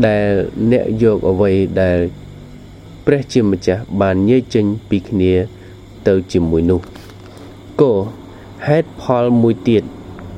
[0.07, 0.29] ដែល
[0.71, 1.99] អ្នកយកអ្វីដែល
[3.05, 5.33] ព្រះជាម្ចាស់បានញែកចេញពីគ្នា
[6.07, 6.81] ទៅជាមួយនោះ
[7.81, 7.91] គោ
[8.67, 9.83] ហេតុផលមួយទៀត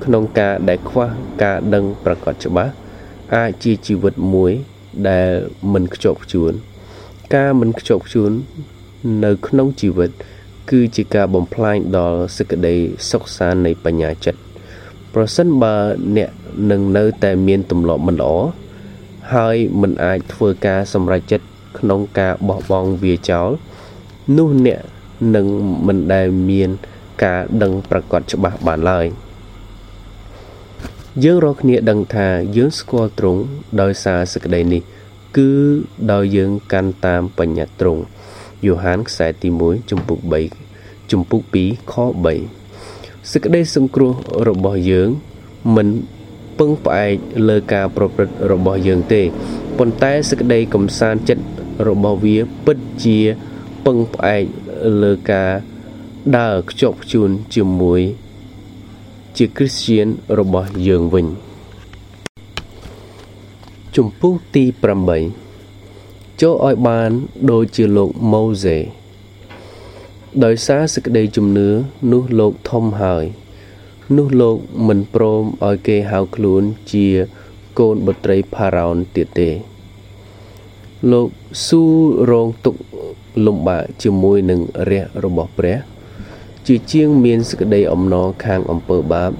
[0.04, 1.08] ក្នុងការដែលខ្វះ
[1.44, 2.72] ការដឹងប្រកបច្បាស់
[3.36, 4.52] អាចជាជីវិតមួយ
[5.10, 5.30] ដែល
[5.74, 6.52] មិនខ្ជាប់ខ្ជួន
[7.36, 8.32] ការមិនខ្ជាប់ខ្ជួន
[9.26, 10.10] នៅក្នុងជីវិត
[10.72, 12.76] គឺជាការបំផ្លាញដល់សេចក្តី
[13.10, 14.40] សុខសាន្តនៃបញ្ញាចិត្ត
[15.14, 15.76] ប្រសិនបើ
[16.18, 16.30] អ្នក
[16.72, 18.34] នឹងនៅតែមានទម្លាប់មិនល្អ
[19.34, 21.48] ហើយមិនអាចធ្វើការសម្រេចចិត្ត
[21.80, 23.50] ក្នុងការបោះបង់វាចោល
[24.38, 24.82] នោះអ្នក
[25.36, 25.48] នឹង
[25.88, 26.70] មិនដែលមាន
[27.24, 29.06] ការដឹងប្រកបច្បាស់បានឡើយ
[31.24, 33.42] យើងរាល់គ្នាដឹងថាយើងស្គាល់ទ្រង់
[33.82, 34.82] ដោយសារសេចក្តីនេះ
[35.38, 35.50] គឺ
[36.12, 38.02] ដោយយើងកាន់តាមបញ្ញត្តិទ្រង់
[38.66, 40.20] យូហានខ្សែទី1ចំពុក
[40.66, 41.94] 3ចំពុក2ខ
[42.60, 44.12] 3សេចក្តីសង្គ្រោះ
[44.48, 45.10] របស់យើង
[45.76, 45.88] មិន
[46.62, 47.16] ពឹងផ្អែក
[47.50, 49.22] លើការប្រព្រឹត្តរបស់យើងទេ
[49.78, 51.46] ប៉ុន្តែសេចក្តីកំសាន្តចិត្ត
[51.88, 53.20] របស់វាពិតជា
[53.86, 54.44] ពឹងផ្អែក
[55.04, 55.52] លើការ
[56.38, 58.02] ដើរខ្ជាប់ខ្ជួនជាមួយ
[59.38, 60.08] ជាគ្រីស្ទៀន
[60.40, 61.28] របស់យើងវិញ
[63.96, 64.64] ជំពូកទី
[65.52, 67.12] 8ចូលឲ្យបាន
[67.52, 68.78] ដូចជាលោកម៉ូសេ
[70.44, 71.70] ដោយសារសេចក្តីជំនឿ
[72.12, 73.26] នោះលោកធំហើយ
[74.18, 77.08] នោះលោកមិនព្រមឲ្យគេហៅខ្លួនជា
[77.80, 79.50] កូនបុត្រីផារ៉ោនទៀតទេ
[81.12, 81.28] លោក
[81.68, 81.84] ស៊ូ
[82.32, 82.76] រងទុក
[83.46, 85.78] លំបាកជាមួយនឹងរះរបស់ព្រះ
[86.68, 89.32] ជាជាងមានសក្តីអំណរខាងអំពើបាប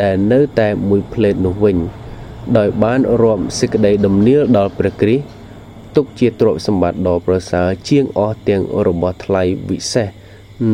[0.00, 1.76] ដែលនៅតែមួយផ្លេតនោះវិញ
[2.58, 10.08] ដោយបានរាប់សេចក្តីដំណៀលដល់ព្រះគ្រីស្ទទុកជាទ្រព្យសម្បត្តិដ៏ប្រសើរជាងអស់ទាំងរបស់ថ្លៃវិសេស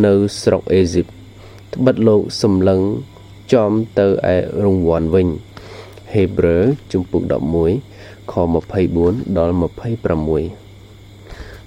[0.05, 1.07] នៅស្រុកអេស៊ីប
[1.75, 2.81] ត្បិតលោកសម្លឹង
[3.53, 5.29] ចំទៅឯរង្វាន់វិញ
[6.13, 7.23] ហេព្រើរជំពូក
[7.77, 8.35] 11ខ
[8.87, 9.55] 24ដល់
[10.65, 10.67] 26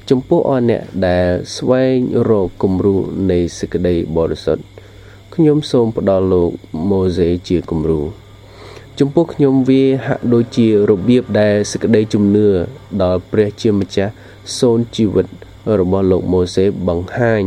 [0.10, 1.98] ចំពោះអស់អ្នកដែលស្វែង
[2.30, 2.96] រកគំរូ
[3.32, 4.64] នៃសេចក្តីបរិសុទ្ធ
[5.34, 6.50] ខ្ញុំសូមផ្ដល់លោក
[6.90, 8.02] ម៉ូសេជាគំរូ
[9.00, 12.48] ចំពោះខ្ញុំវាហាក់ដូចជារបៀបដែលសេចក្តីជំនឿ
[13.04, 14.14] ដល់ព្រះជាម្ចាស់
[14.58, 15.28] សូនជីវិត
[15.80, 17.42] របស់លោកម៉ូសេបង្ហាញ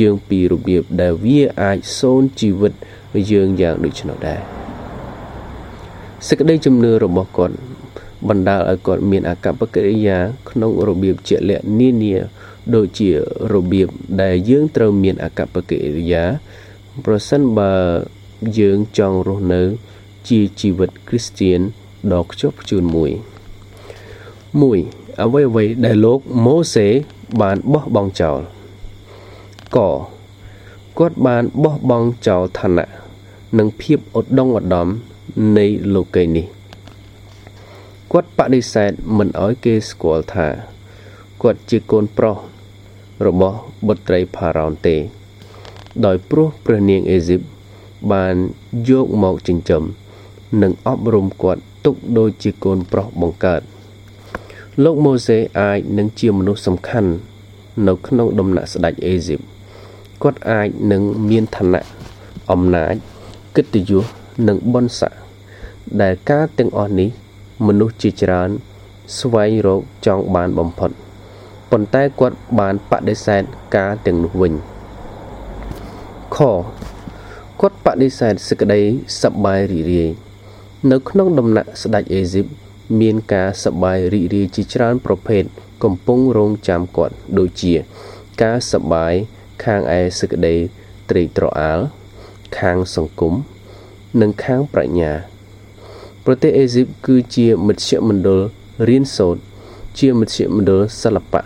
[0.00, 2.72] យើងពីរបៀបដែលវាអាចសូនជីវិត
[3.30, 4.40] យើងយ៉ាងដូចនោះដែរ
[6.26, 7.56] សេចក្តីជំនឿរបស់គាត់
[8.28, 10.18] បណ្ដាលឲ្យគាត់មានអាកប្បកិរិយា
[10.50, 12.16] ក្នុងរបៀបជាក់លាក់នានា
[12.74, 13.10] ដូចជា
[13.52, 13.88] របៀប
[14.22, 16.24] ដែលយើងត្រូវមានអាកប្បកិរិយា
[17.04, 17.72] ប្រសិនបើ
[18.58, 19.62] យើងចង់រស់នៅ
[20.28, 21.60] ជាជីវិតគ្រីស្ទៀន
[22.12, 23.22] ដ៏ខ្ជាប់ខ្ជួនមួយ1
[25.22, 26.88] អ្វីអ្វីដែលលោកម៉ូសេ
[27.40, 28.38] បានបោះបង់ចោល
[29.76, 29.78] ក
[31.02, 32.86] គាត់បានបោះបង់ចោលឋានៈ
[33.58, 34.88] និងភាពឧត្តមឧត្តម
[35.58, 36.46] នៃលោកីនេះ
[38.12, 40.48] គាត់បដិសេធមិនអោយគេស្គាល់ថា
[41.42, 42.36] គាត់ជាកូនប្រុស
[43.26, 44.96] របស់បុត្រីផារ៉ោនទេ
[46.04, 47.40] ដោយព្រោះព្រះនាងអេស៊ីប
[48.12, 48.34] បាន
[48.88, 49.82] យកមកចិញ្ចឹម
[50.62, 53.60] និងអប់រំគាត់ទុកដូចជាកូនប្រុសបង្កើត
[54.84, 57.10] លោកម៉ូសេអាចនឹងជាមនុស្សសំខាន់
[57.86, 59.40] នៅក្នុងដំណាក់ស្ដេចអេស៊ីប
[60.22, 61.82] គាត់អាចនឹងមានឋានៈ
[62.50, 62.94] អំណាច
[63.56, 64.04] កិត្តិយស
[64.48, 65.20] និងបុណ្យស័ក្តិ
[66.02, 67.08] ដែលការទាំងអស់នេះ
[67.66, 68.50] មនុស្សជាច្រើន
[69.18, 70.90] ស្វែងរកចង់បានបំផុត
[71.70, 73.42] ប៉ុន្តែគាត់បានបដិសេធ
[73.76, 74.52] ការទាំងនោះវិញ
[76.36, 76.38] ខ
[77.60, 78.80] គាត់បដិសេធសេចក្តី
[79.22, 80.10] សប្បាយរីករាយ
[80.90, 82.46] នៅក្នុងដំណាក់ស្ដេចអេស៊ីប
[83.00, 85.42] មានការសប្បាយរីករាយជាច្រើនប្រភេទ
[85.84, 87.74] កំពុងរងចាំគាត់ដូចជា
[88.42, 89.14] ការសប្បាយ
[89.64, 90.54] ខាងឯសេចក្តី
[91.10, 91.80] ត្រេកត្រអាល
[92.58, 93.34] ខាងសង្គម
[94.20, 95.12] និងខាងប្រាជ្ញា
[96.24, 98.40] ប្រទេសអេស៊ីបគឺជាមជ្ឈមណ្ឌល
[98.88, 99.40] រៀនសូត្រ
[99.98, 101.42] ជាមជ្ឈមណ្ឌលសិល្បៈ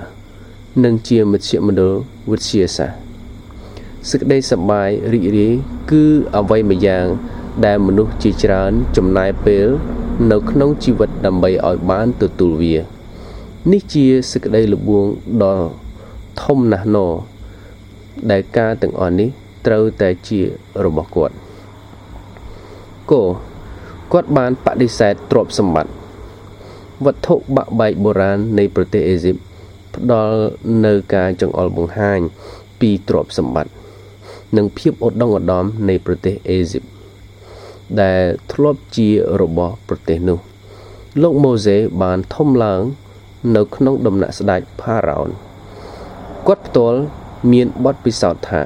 [0.84, 1.92] និងជាមជ្ឈមណ្ឌល
[2.30, 3.04] វិទ្យាសាស្ត្រ
[4.10, 5.54] សេចក្តីសប្បាយរីករាយ
[5.90, 6.02] គឺ
[6.36, 7.06] អ្វីម្យ៉ាង
[7.64, 9.68] ដែលមនុស្សជាច្រើនចំណាយពេល
[10.30, 12.76] នៅក្នុងជីវិតដើម្បីឲ្យបានទទួលវា
[13.72, 15.04] នេះជាសេចក្តីល្បួង
[15.42, 15.58] ដ៏
[16.42, 16.98] ធំណាស់ណ
[18.30, 19.28] ដែលការទាំងអស់នេះ
[19.66, 20.40] ត្រូវតែជា
[20.84, 21.34] របស់គាត់
[23.10, 23.22] គោ
[24.12, 25.92] គាត់បានបដិសេធទ្រព្យសម្បត្តិ
[27.04, 29.36] វត្ថុបាក់បែកបុរាណនៃប្រទេសអេស៊ីប
[29.94, 30.38] ផ្ដល់
[30.86, 32.20] នៅការចង្អុលបង្ហាញ
[32.80, 33.72] ពីទ្រព្យសម្បត្តិ
[34.56, 36.84] និងភាពឧត្តមឧត្តមនៃប្រទេសអេស៊ីប
[38.02, 39.08] ដែលធ្លាប់ជា
[39.40, 40.38] របស់ប្រទេសនោះ
[41.22, 42.82] លោកម៉ូសេបានធំឡើង
[43.56, 45.28] នៅក្នុងដំណាក់ស្ដេចផារ៉ោន
[46.46, 47.00] គាត់ផ្ទាល់
[47.52, 48.62] មានបទពិសោធន៍ថា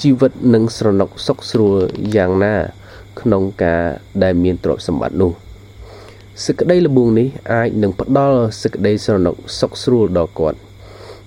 [0.00, 1.76] ជីវិតនឹងស្រណុកសុខស្រួល
[2.16, 2.54] យ៉ាងណា
[3.20, 3.82] ក្នុងការ
[4.22, 5.32] ដែលមានទ្រព្យសម្បត្តិនោះ
[6.44, 10.58] សេចក្តីល្បួងនេះអាចនឹងផ្ដល់សេចក្តីស្រណុកសុខស្រួលដល់គាត់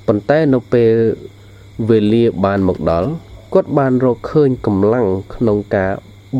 [0.07, 0.93] ប៉ុន្តែនៅពេល
[1.89, 3.09] វេលាបានមកដល់
[3.53, 5.91] គាត់បានរកឃើញកម្លាំងក្នុងការ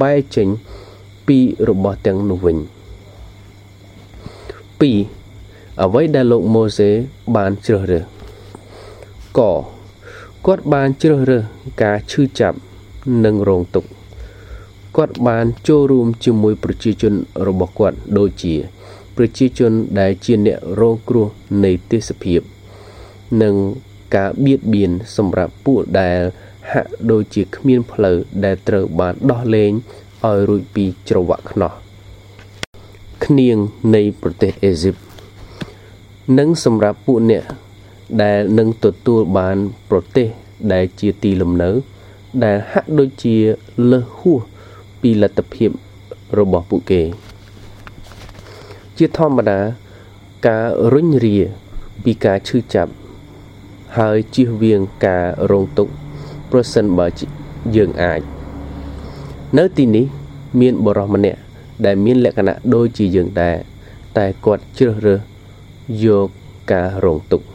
[0.02, 0.48] បែកចេញ
[1.28, 1.38] ពី
[1.70, 2.58] របស់ទាំងនោះវិញ
[4.80, 6.90] 2អ្វីដែលលោកម៉ូសេ
[7.36, 8.04] បានជ្រើសរើស
[9.40, 9.42] ក
[10.50, 11.44] គាត់បានជ្រើសរើស
[11.84, 12.58] ការឈឺចាប់
[13.26, 13.90] និងរងទុក្ខ
[14.98, 17.14] គាត់បានចូលរួមជាមួយប្រជាជន
[17.48, 18.56] របស់គាត់ដូចជា
[19.18, 21.28] ប្រជាជនដែលជាអ្នករងគ្រោះ
[21.64, 22.42] នៃទេសភាព
[23.42, 23.56] និង
[24.16, 26.20] ការបៀតបៀនសម្រាប់ពួកដែល
[26.72, 29.72] ហាក់ដូចជាគ្មានផ្លូវដែលត្រូវបានដោះលែង
[30.28, 31.72] ឲ្យរួចពីច្រវាក់ខ្នោះ
[33.26, 33.58] គ្នៀង
[33.96, 34.96] នៃប្រទេសអេស៊ីប
[36.38, 37.44] និងសម្រាប់ពួកអ្នក
[38.24, 39.58] ដែលនឹងទទួលបាន
[39.90, 40.28] ប្រទេស
[40.74, 41.70] ដែលជាទីលំនៅ
[42.44, 43.36] ដែលហាក់ដូចជា
[43.92, 44.42] លើសហួស
[45.02, 45.70] ពីលទ្ធភាព
[46.40, 47.02] របស់ពួកគេ
[48.98, 49.60] ជាធម្មតា
[50.48, 51.38] ការរុញរា
[52.04, 52.92] ពីការឈឺចាប់
[53.98, 55.92] ហើយជៀសវាងការរងទុក្ខ
[56.52, 57.08] ប្រសិនបើ
[57.76, 58.22] យើងអាច
[59.58, 60.06] នៅទីនេះ
[60.60, 61.40] មានបរិសម្នាក់
[61.86, 63.58] ដែលមានលក្ខណៈដូចជាយើងដែរ
[64.18, 65.20] តែគាត់ជ្រើសរើស
[66.06, 66.28] យក
[66.72, 67.55] ការរងទុក្ខ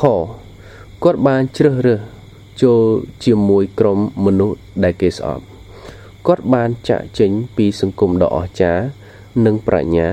[0.00, 0.02] ខ
[1.04, 2.00] គាត់បានជ្រើសរើស
[2.62, 2.82] ចូល
[3.24, 5.44] ជាមួយក្រុមមនុស្សដែលគេស្អប់
[6.26, 8.84] គាត់បានចាក់ចេញពីសង្គមដ៏អស្ចារ្យ
[9.44, 10.08] និងប្រាជ្ញា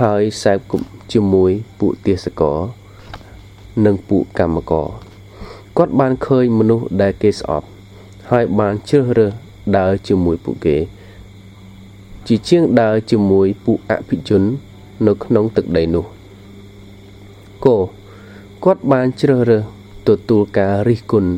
[0.00, 1.50] ហើយសែបគប់ជាមួយ
[1.80, 2.58] ពួកទេសករ
[3.86, 4.88] និងពួកកម្មករ
[5.78, 7.66] គាត់បានឃើញមនុស្សដែលគេស្អប់
[8.30, 9.32] ហើយបានជ្រើសរើស
[9.78, 10.76] ដើរជាមួយពួកគេ
[12.26, 14.42] ជាជាងដើរជាមួយពួកអភិជន
[15.06, 16.04] នៅក្នុងទឹកដីនោះ
[17.64, 17.76] គោ
[18.66, 19.64] គាត់បានជ្រើសរើស
[20.08, 21.32] ទទួលការរិះគន់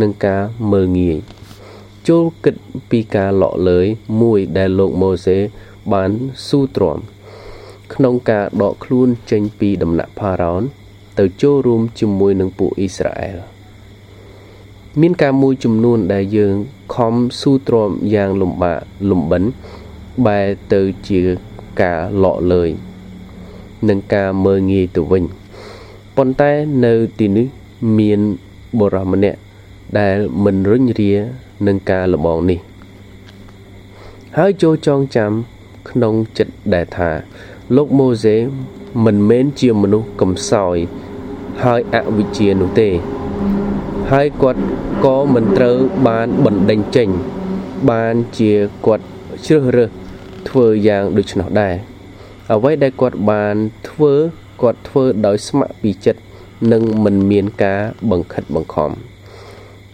[0.00, 1.18] និងការមើលងាយ
[2.08, 2.54] ចូលគិត
[2.90, 3.86] ពីការលក់លើយ
[4.20, 5.38] មួយដែលលោកម៉ូសេ
[5.92, 6.10] បាន
[6.48, 6.98] ស៊ូទ្រាំ
[7.94, 10.62] ក្នុងការដកខ្លួនចេញពីដំណាក់ផារ៉ោន
[11.18, 13.38] ទៅចូលរួមជាមួយនឹងពួកអ៊ីស្រាអែល
[15.00, 16.54] មានការមួយចំនួនដែលយើង
[16.94, 19.42] ខំស៊ូទ្រាំយ៉ាងលំបាកលំបិន
[20.26, 21.20] បែរទៅជា
[21.82, 22.70] ការលក់លើយ
[23.88, 25.24] និងការមើងងាយទៅវិញ
[26.20, 26.52] ប៉ុន្តែ
[26.84, 27.46] នៅទីនេះ
[27.98, 28.20] មាន
[28.78, 29.38] បុរសម្នាក់
[29.98, 31.12] ដែលមិនរុញរា
[31.66, 32.58] នឹងការលបងនេះ
[34.36, 35.30] ហើយចូលចងចាំ
[35.90, 37.10] ក្នុងចិត្តដែលថា
[37.76, 38.36] លោកម៉ូសេ
[39.04, 40.76] មិនមែនជាមនុស្សកំសោយ
[41.64, 42.88] ហើយអវិជ្ជានោះទេ
[44.12, 44.60] ហើយគាត់
[45.04, 45.76] ក៏មិនត្រូវ
[46.08, 47.08] បានបណ្ដេញចេញ
[47.90, 48.52] បានជា
[48.86, 49.04] គាត់
[49.46, 49.90] ជ្រើសរើស
[50.48, 51.74] ធ្វើយ៉ាងដូច្នោះដែរ
[52.52, 53.54] អ្វីដែលគាត់បាន
[53.88, 54.14] ធ្វើ
[54.60, 56.20] គាត់ធ្វើដោយស្ម័គ្រពីចិត្ត
[56.72, 58.90] និងមិនមានការបង្ខិតបង្ខំ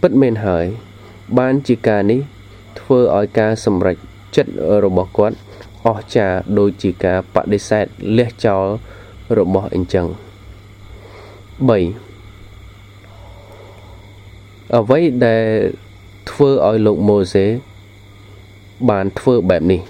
[0.01, 0.65] ពិតមែនហើយ
[1.37, 2.21] បានជាការនេះ
[2.79, 3.95] ធ្វើឲ្យការសម្រេច
[4.35, 4.51] ចិត្ត
[4.83, 5.37] របស់គាត់
[5.85, 7.85] អស្ចារ្យដូចជាការបដិសេធ
[8.17, 8.65] លះចោល
[9.37, 10.19] របស់អញ្ចឹង3
[14.77, 15.45] អ្វីដែល
[16.29, 17.45] ធ្វើឲ្យលោកម៉ូសេ
[18.89, 19.81] បានធ្វើបែបនេះ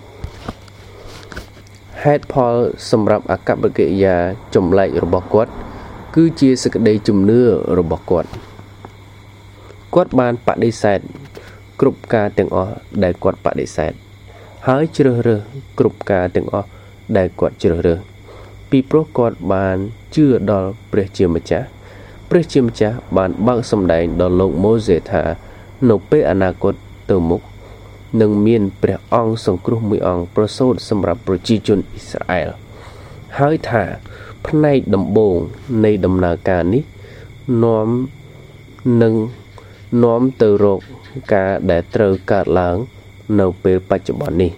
[2.09, 2.55] ហេតុផល
[2.91, 4.15] សម្រាប់អកប្បកិរិយា
[4.55, 5.51] ចម្លែករបស់គាត់
[6.15, 7.41] គឺជាសេចក្តីជំនឿ
[7.79, 8.29] របស់គាត់
[9.95, 10.99] គាត់បានបដិសេធ
[11.79, 13.91] គ្រប់ការទាំងអស់ដែលគាត់បដិសេធ
[14.67, 15.41] ហើយជ្រើសរើស
[15.79, 16.67] គ្រប់ការទាំងអស់
[17.17, 17.99] ដែលគាត់ជ្រើសរើស
[18.69, 19.77] ពីព្រោះគាត់បាន
[20.15, 21.67] ជឿដល់ព្រះជាម្ចាស់
[22.29, 25.23] ព្រះជាម្ចាស់បានបើកសម្ដែងដល់លោកម៉ូសេថា
[25.89, 26.73] នៅពេលអនាគត
[27.11, 27.41] ទៅមុខ
[28.21, 32.49] នឹងមានព្រះអង្គសង្គ្រោះមួយអង្គប្រសូតសម្រាប់ប្រជាជនអ៊ីស្រាអែល
[33.39, 33.83] ហើយថា
[34.47, 35.37] ផ្នែកដំបូង
[35.85, 36.83] នៃដំណើរការនេះ
[37.63, 37.87] នាំ
[39.03, 39.13] នឹង
[40.03, 40.79] នាំទៅរក
[41.33, 42.77] ការដែលត្រូវកើតឡើង
[43.39, 44.51] នៅពេលបច្ចុប្បន្ននេះ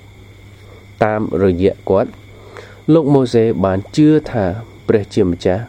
[1.03, 2.09] តាមរយៈគាត់
[2.93, 4.45] លោកម៉ូសេបានជឿថា
[4.87, 5.63] ព្រះជាម្ចាស់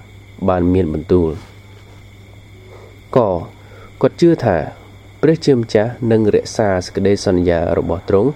[0.48, 1.30] បានមានបន្ទូល
[3.16, 3.18] ក
[4.00, 4.56] គាត់ជឿថា
[5.22, 8.30] ព្រះជាម្ចាស់នឹងរក្សាសេចក្តីសន្យារបស់ទ្រង់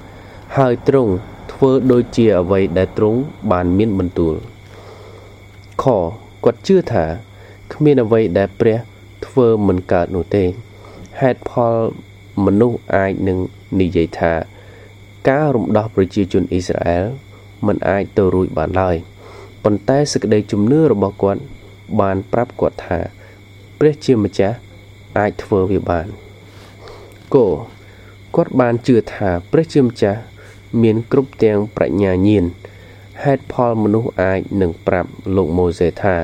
[0.56, 1.12] ហើយទ្រង់
[1.52, 3.18] ធ្វើដូចជាអ្វីដែលទ្រង់
[3.50, 4.34] បានមានបន្ទូល
[5.82, 5.84] ខ
[6.44, 7.04] គាត់ជឿថា
[7.72, 8.78] គ្មានអ្វីដែលព្រះ
[9.26, 10.44] ធ្វើមិនកើតនោះទេ
[11.20, 11.74] ហេតុផល
[12.44, 13.38] មនុស្សអាចនឹង
[13.80, 14.32] និយាយថា
[15.28, 17.04] ការរំដោះប្រជាជនអ៊ីស្រាអែល
[17.66, 18.96] មិនអាចទៅរួចបានឡើយ
[19.64, 21.40] ប៉ុន្តែសេចក្តីជំនឿរបស់គាត់
[22.00, 22.98] បានប្រាប់គាត់ថា
[23.78, 24.56] ព្រះជាម្ចាស់
[25.18, 26.08] អាចធ្វើវាបាន
[27.34, 27.46] គោ
[28.36, 30.20] គាត់បានជឿថាព្រះជាម្ចាស់
[30.82, 32.44] មានគ្រប់ទាំងប្រាជ្ញាញាណ
[33.22, 36.16] ហេតុផលមនុស្សអាចនឹងប្រាប់លោកម៉ូសេថា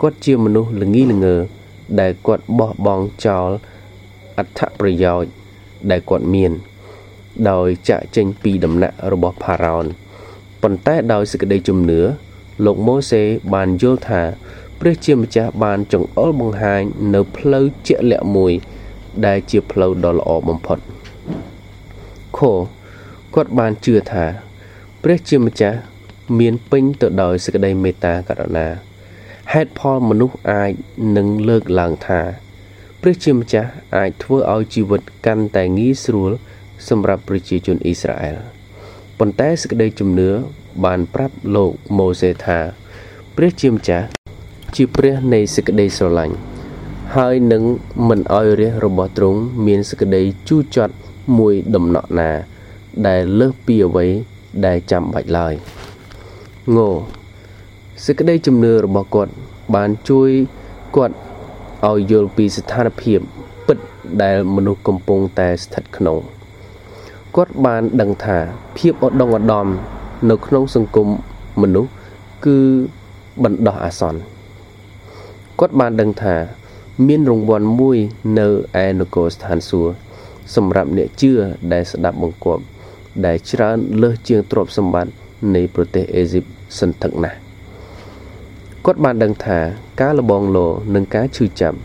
[0.00, 1.36] គាត់ជាមនុស្សល្ងីល្ងើ
[2.00, 3.50] ដែលគាត់បោះបង់ចោល
[4.38, 5.30] អត្ថប្រយោជន៍
[5.90, 6.52] ដែលគាត់មាន
[7.50, 9.84] ដោយចាក់ចេញពីដំណាក់របស់ផារ៉ោន
[10.62, 12.00] ប៉ុន្តែដោយសេចក្តីជំនឿ
[12.64, 13.22] លោកម៉ូសេ
[13.54, 14.22] បានយល់ថា
[14.80, 16.82] ព្រះជាម្ចាស់បានចង្អុលបង្ហាញ
[17.14, 18.52] នៅផ្លូវជាក់លាក់មួយ
[19.26, 20.78] ដែលជាផ្លូវដ៏ល្អបំផុត
[22.38, 22.40] ខ
[23.34, 24.24] គាត់បានជឿថា
[25.02, 25.78] ព្រះជាម្ចាស់
[26.38, 28.68] មានពេញទៅដោយសេចក្តីមេត្តាករុណា
[29.52, 30.72] ហេតុផលមនុស្សអាច
[31.16, 32.20] នឹងលើកឡើងថា
[33.00, 36.30] ព្រះជាម្ចាស់អាចធ្វើឲ្យជីវិតកាន់តែងាយស្រួល
[36.88, 38.36] សម្រាប់ប្រជាជនអ៊ីស្រាអែល
[39.18, 40.30] ប៉ុន្តែសេចក្តីជំនឿ
[40.84, 42.58] បានប្រាប់លោកម៉ូសេថា
[43.36, 44.06] ព្រះជាម្ចាស់
[44.74, 46.36] ជាព្រះនៃសេចក្តីស្រឡាញ់
[47.12, 47.62] ហើយនឹង
[48.08, 50.94] មិនឲ្យរាជរបស់ទ្រង់មានសេចក្តីជូរចត់
[51.38, 52.30] មួយដំណក់ណា
[53.06, 54.06] ដែលលើសពីអ្វី
[54.66, 55.54] ដែលចាំបាច់ឡើយ
[56.76, 56.78] ង
[58.04, 59.32] សេចក្តីជំនឿរបស់គាត់
[59.74, 60.30] បានជួយ
[60.96, 61.16] គាត់
[61.88, 63.18] ឲ្យយល់ពីស្ថានភាព
[63.66, 63.78] ពិត
[64.22, 66.18] ដែលមនុស្សកំពុងតែស្ថិតក្នុង
[67.36, 68.38] គាត់បានដឹងថា
[68.76, 69.66] ភាពឧត្តមឧត្តម
[70.30, 71.08] នៅក្នុងសង្គម
[71.62, 71.90] មនុស្ស
[72.46, 72.58] គឺ
[73.44, 74.20] បណ្ដោះអាសន្ន
[75.60, 76.36] គាត់បានដឹងថា
[77.06, 77.98] មានរង្វាន់មួយ
[78.38, 78.46] នៅ
[78.84, 79.94] ឯនគរស្ថានសួគ៌
[80.54, 81.32] សម្រាប់អ្នកជឿ
[81.72, 82.62] ដែលស្ដាប់បង្គាប់
[83.26, 85.12] ដែលច្រើនលើសជាងទ្រព្យសម្បត្តិ
[85.54, 86.44] នៃប្រទេសអេស៊ីប
[86.78, 87.38] សន្ធឹកណាស់
[88.84, 89.58] គាត់បានដឹងថា
[90.00, 91.78] ការលបងលោនិងការឈឺចាប់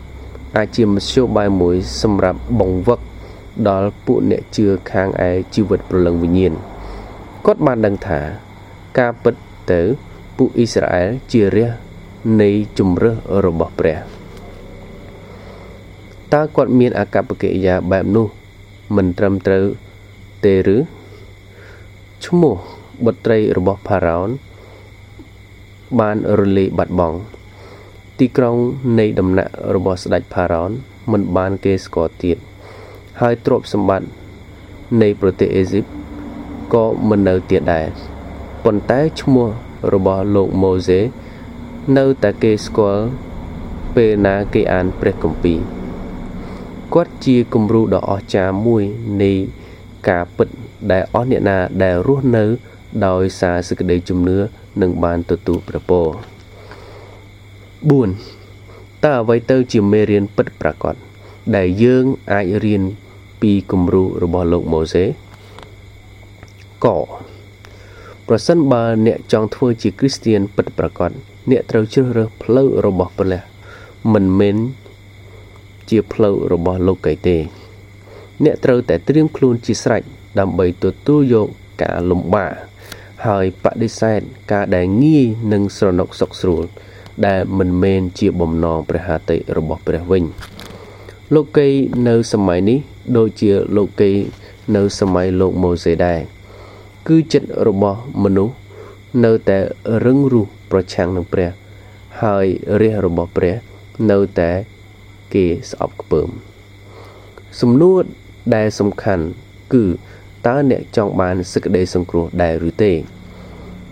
[0.56, 3.00] អាចជាមធ្យោបាយមួយសម្រាប់បង្វឹក
[3.68, 6.54] ដល់ពួកអ្នកជឿខាងឯជីវិតប្រលឹងវិញ្ញាណ
[7.46, 8.20] គាត់បានដឹងថា
[8.98, 9.34] ការពិត
[9.70, 9.80] ទៅ
[10.36, 11.72] ពួកអ៊ីស្រាអែលជារាជ
[12.40, 14.19] នៃជំរើសរបស់ព្រះ
[16.32, 18.26] តើគាត់មានអាកប្បកិរិយាបែបនោះ
[18.96, 19.64] មិនត្រឹមត្រូវ
[20.44, 20.78] ទេឬ
[22.24, 22.54] ឈ្មោះ
[23.04, 24.28] បុត្រីរបស់ផារ៉ោន
[26.00, 27.18] បានរលាយបាត់បង់
[28.18, 28.56] ទីក្រុង
[28.98, 30.70] នៃដំណាក់របស់ស្ដេចផារ៉ោន
[31.12, 32.36] មិនបានគេស្គាល់ទៀត
[33.20, 34.08] ហើយទ្រព្យសម្បត្តិ
[35.02, 35.84] នៃប្រទេសអេស៊ីប
[36.74, 37.86] ក៏មិននៅទៀតដែរ
[38.64, 39.48] ប៉ុន្តែឈ្មោះ
[39.94, 41.00] របស់លោកម៉ូសេ
[41.96, 43.04] នៅតែគេស្គាល់
[43.94, 45.79] ពេលណាគេអានព្រះគម្ពីរ
[46.94, 48.82] គាត់ជាគំរូដ៏អស្ចារ្យមួយ
[49.22, 49.32] នៃ
[50.08, 50.48] ការពិត
[50.92, 52.44] ដែលអស់អ្នកណាដែលរស់នៅ
[53.06, 54.38] ដោយសារសេចក្តីជំនឿ
[54.82, 56.06] នឹងបានទទួលព្រះពរ
[58.20, 60.94] 4តើអ្វីទៅជាមេរៀនពិតប្រាកដ
[61.56, 62.82] ដែលយើងអាចរៀន
[63.42, 65.04] ពីគំរូរបស់លោកម៉ូសេ
[66.84, 66.86] ក
[68.28, 71.10] ប្រសិនបើអ្នកចង់ធ្វើជាគ្រីស្ទៀនពិតប្រាកដ
[71.50, 73.42] អ្នកត្រូវជ្រើសរើសផ្លូវរបស់ព្រះ
[74.12, 74.56] មិនមែន
[75.90, 77.36] ជាផ្លូវរបស់លោកីទេ
[78.44, 80.02] អ្នកត្រូវតែត្រៀមខ្លួនជាស្រេច
[80.38, 81.48] ដើម្បីទទួលយក
[81.82, 82.52] ការលំបាក
[83.26, 84.20] ហើយបដិសេធ
[84.52, 86.64] ការដែលងាយនឹងស្រណុកសុខស្រួល
[87.26, 90.24] ដែលមិនមែនជាបំណងព្រះハតិរបស់ព្រះវិញ
[91.34, 91.68] លោកី
[92.08, 92.78] នៅសម័យនេះ
[93.16, 94.10] ដូចជាលោកី
[94.76, 96.20] នៅសម័យលោកម៉ូសេដែរ
[97.08, 98.54] គឺចិត្តរបស់មនុស្ស
[99.24, 99.58] នៅតែ
[100.04, 101.50] រឹងរូសប្រឆាំងនឹងព្រះ
[102.22, 102.46] ហើយ
[102.80, 103.54] រាជរបស់ព្រះ
[104.10, 104.50] នៅតែ
[105.34, 106.30] គេស្អប់ខ្ពើម
[107.60, 108.04] សំណួរ
[108.54, 109.24] ដែលសំខាន់
[109.74, 109.84] គឺ
[110.46, 112.92] តើអ្នកចង់បានសេចក្តីសង្គ្រោះដែរឬទេ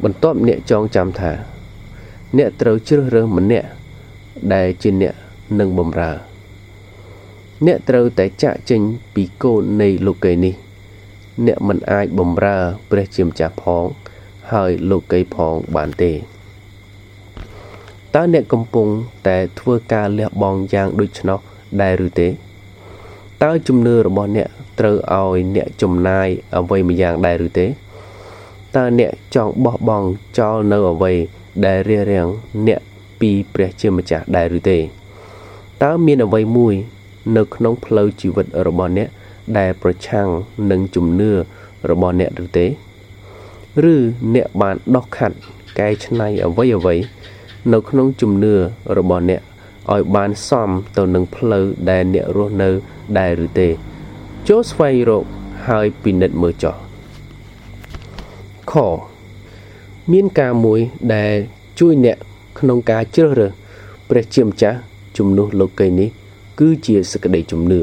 [0.02, 1.32] បន្ទាប់អ្នកចងចាំថា
[2.38, 3.68] អ្នកត្រូវជ្រើសរើសម្នាក់
[4.54, 5.14] ដែលជាអ្នក
[5.58, 6.12] នឹងបំរើ
[7.66, 8.80] អ្នកត្រូវតែចាក់ចេញ
[9.14, 10.54] ពីកូននៃលោកីនេះ
[11.46, 12.58] អ្នកមិនអាចបំរើ
[12.90, 13.84] ព្រះជាម្ចាស់ផង
[14.52, 16.12] ហើយលោកីផងបានទេ
[18.14, 18.86] តើអ្នកកំពុង
[19.26, 21.38] តែធ្វើការលះបង់យ៉ាងដូច្នោះ
[21.82, 22.28] ដែរឬទេ
[23.42, 27.66] តើជំនឿរបស់អ្នកត្រូវឲ្យអ្នកចំណាយអ្វីម្យ៉ាងដែរឬទេ
[28.76, 30.06] តើអ្នកចង់បោះបង់
[30.38, 31.12] ចោលនៅអ្វី
[31.66, 32.28] ដែលរារាំង
[32.66, 32.80] អ្នក
[33.20, 34.78] ពីព្រះជាម្ចាស់ដែរឬទេ
[35.82, 36.74] តើមានអ្វីមួយ
[37.36, 39.08] នៅក្នុងផ្លូវជីវិតរបស់អ្នក
[39.58, 40.28] ដែលប្រឆាំង
[40.70, 41.30] នឹងជំនឿ
[41.90, 42.66] របស់អ្នកឬទេ
[43.92, 43.96] ឬ
[44.34, 45.36] អ្នកបានដោះខាត់
[45.78, 46.94] កែច្នៃអ្វីអ្វី
[47.72, 48.54] នៅក្នុងជំនឿ
[48.98, 49.42] របស់អ្នក
[49.92, 52.70] ឲ្យបានសមទៅនឹងផ្លូវដែលអ្នករស់នៅ
[53.18, 53.68] ដែរឬទេ
[54.48, 55.24] ចូលស្វែងរក
[55.68, 56.76] ហើយពិនិត្យមើលចោះ
[58.72, 58.74] ខ
[60.12, 60.80] មានការមួយ
[61.14, 61.34] ដែល
[61.78, 62.18] ជួយអ្នក
[62.58, 63.52] ក្នុងការជ្រើសរើស
[64.08, 64.78] ព្រះជាម្ចាស់
[65.16, 66.08] ជំនួសលោកីនេះ
[66.58, 67.80] គឺជាសក្តីជំនឿ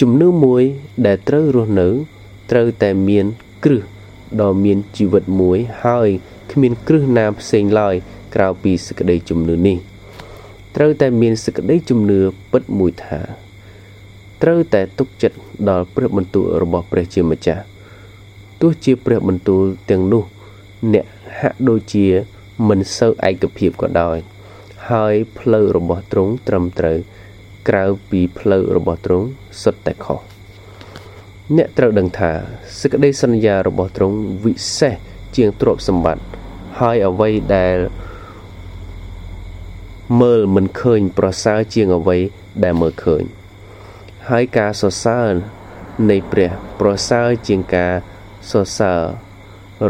[0.00, 0.62] ជំនឿមួយ
[1.06, 1.88] ដែលត្រូវរស់នៅ
[2.50, 3.26] ត្រូវតែមាន
[3.64, 3.82] គ្រឹះ
[4.40, 6.08] ដ៏មានជីវិតមួយហើយ
[6.52, 7.94] គ្មានគ្រឹះណាផ្សេងឡើយ
[8.34, 9.78] ក្រៅពីសេចក្តីជំនឿនេះ
[10.76, 12.18] ត្រូវតែមានសេចក្តីជំនឿ
[12.52, 13.20] ពិតមួយថា
[14.42, 15.36] ត្រូវតែទុកចិត្ត
[15.68, 17.62] ដល់ព្រះបន្ទូលរបស់ព្រះជាម្ចាស់
[18.60, 20.24] ទោះជាព្រះបន្ទូលទាំងនោះ
[20.94, 21.06] អ្នក
[21.40, 22.06] ហាក់ដូចជា
[22.68, 24.16] មិនសូវឯកភាពក៏ដោយ
[24.90, 26.98] ហើយផ្លូវរបស់ទ្រង់ត្រឹមត្រូវ
[27.68, 29.26] ក្រៅពីផ្លូវរបស់ទ្រង់
[29.62, 30.20] សុទ្ធតែខុស
[31.56, 32.30] អ្នកត្រូវដឹងថា
[32.80, 34.94] សេចក្តីសន្យារបស់ទ្រង់វិសេស
[35.36, 36.24] ជាងទ្រព្យសម្បត្តិ
[36.80, 37.76] ហើយអ្វីដែល
[40.20, 42.18] មើលមិនឃើញប្រសើរជាងអ្វី
[42.62, 43.24] ដែលមើលឃើញ
[44.30, 45.32] ហើយការសរសើរ
[46.10, 46.50] នៃព្រះ
[46.80, 47.92] ប្រសើរជាងការ
[48.50, 49.00] សរសើរ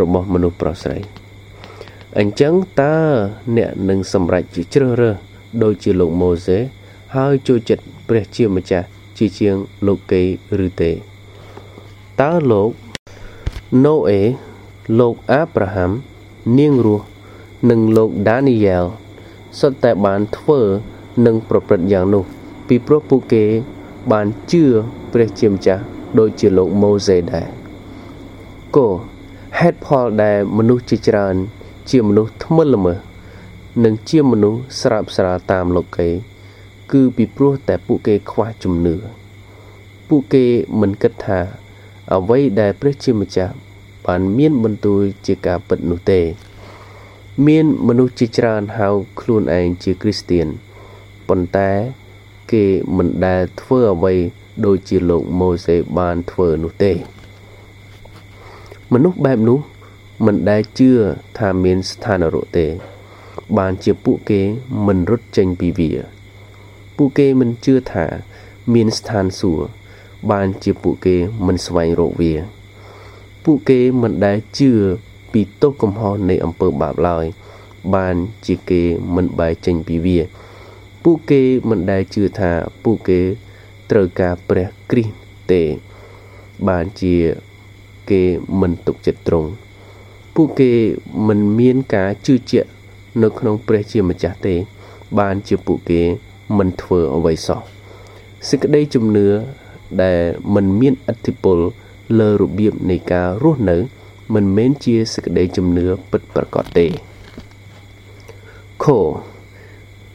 [0.00, 0.98] របស់មនុស្សប្រុសស្រី
[2.18, 2.96] អញ្ចឹងតើ
[3.56, 5.16] អ្នកនឹងសម្រេចជាជ្រើសរើស
[5.62, 6.58] ដូចជាលោកម៉ូសេ
[7.14, 8.86] ហើយចូលចិត្តព្រះជាម្ចាស់
[9.18, 9.56] ជាជាង
[9.86, 10.22] លោកកេ
[10.66, 10.92] ឬទេ
[12.20, 12.70] តើលោក
[13.84, 14.22] ណូអេ
[14.98, 15.90] លោកអាប់រ៉ាហាំ
[16.58, 17.06] នាងរស់
[17.70, 18.84] និងលោកដានីយ៉ែល
[19.60, 20.60] សុទ្ធតែបានធ្វើ
[21.26, 22.24] និងប្រព្រឹត្តយ៉ាងនោះ
[22.68, 23.44] ពីព្រោះពួកគេ
[24.12, 24.64] បានជឿ
[25.12, 25.82] ព្រះជាម្ចាស់
[26.18, 27.48] ដូចជាលោកម៉ូសេដែរ
[28.76, 28.86] គោ
[29.58, 31.34] ហេតុផលដែលមនុស្សជាច្រើន
[31.90, 32.98] ជាមនុស្សថ្មិលល្មើស
[33.84, 36.08] និងជាមនុស្សស្រើបស្រាលតាមលោកី
[36.92, 38.96] គឺពីព្រោះតែពួកគេខ្វះជំនឿ
[40.08, 40.44] ពួកគេ
[40.80, 41.40] មិនគិតថា
[42.14, 43.54] អ្វីដែលព្រះជាម្ចាស់
[44.06, 46.20] បានមានបន្ទូលជាការពិតនោះទេ
[47.46, 48.88] មានមនុស្សជាច្រើនហៅ
[49.20, 50.46] ខ្លួនឯងជាគ្រីស្ទៀន
[51.28, 51.70] ប៉ុន្តែ
[52.52, 52.64] គេ
[52.96, 54.14] មិនដែលធ្វើអ្វី
[54.66, 56.92] ដូចជាលោកម៉ូសេបានធ្វើនោះទេ
[58.92, 59.58] មនុស្សបែបនោះ
[60.26, 60.90] មិនដែលជឿ
[61.38, 62.66] ថាមានស្ថានរកទេ
[63.58, 64.40] បានជាពួកគេ
[64.86, 65.92] មិនរត់ចេញពីវា
[66.96, 68.06] ពួកគេមិនជឿថា
[68.74, 69.66] មានស្ថានសួគ៌
[70.30, 71.16] បានជាពួកគេ
[71.46, 72.34] មិនស្វែងរកវា
[73.44, 74.72] ពួកគេមិនដែលជឿ
[75.34, 77.24] ពីទោសកំហុសនៃអំពើបាបឡើយ
[77.94, 78.14] បាន
[78.46, 78.82] ជាគេ
[79.14, 80.18] មិនបែកចេញពីវា
[81.04, 82.50] ពួកគេមិនដែលជឿថា
[82.84, 83.20] ពួកគេ
[83.90, 85.14] ត្រូវការព្រះគ្រីស្ទ
[85.52, 85.62] ទេ
[86.68, 87.14] បានជា
[88.10, 88.22] គេ
[88.60, 89.50] មិនទុកចិត្តត្រង់
[90.34, 90.72] ពួកគេ
[91.28, 92.68] មិនមានការជឿជាក់
[93.22, 94.54] នៅក្នុងព្រះជាម្ចាស់ទេ
[95.18, 96.02] បានជាពួកគេ
[96.58, 97.60] មិនធ្វើអ្វីសោះ
[98.48, 99.28] សេចក្តីជំនឿ
[100.02, 100.20] ដែល
[100.54, 101.58] មិនមានអធិពល
[102.18, 103.76] លើរបៀបនៃការរស់នៅ
[104.32, 106.86] មិនមែនជាសេចក្តីជំនឿពិតប្រាកដទេ
[108.84, 108.86] ខ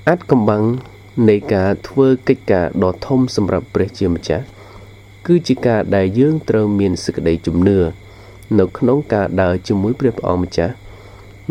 [0.08, 0.64] អាចកំបាំង
[1.30, 4.46] នៃការធ្វើកិច្ចការដ៏ធំសម្រាប់ព្រះជាម្ចាស់
[5.28, 7.80] គឺជាការដែលយើងត្រូវមានសេចក្តីជំនឿ
[8.60, 10.74] នៅក្នុងការដើរជាមួយព្រះព្រះអង្គម្ចាស់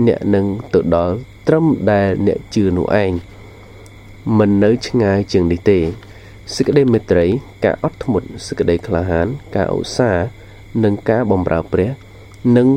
[0.07, 1.15] អ្នកនឹងទៅដល់
[1.49, 3.13] ត្រឹមដែលអ្នកជឿនោះឯង
[4.39, 5.79] មិននៅឆ្ងាយជាងនេះទេ
[6.55, 7.27] សេចក្តីមេត្រី
[7.65, 10.27] ការអត់ធ្មត់សេចក្តីក្លាហាន ការឧស្សាហ៍
[10.85, 11.91] និងការបម្រើព្រះ
[12.57, 12.69] នឹង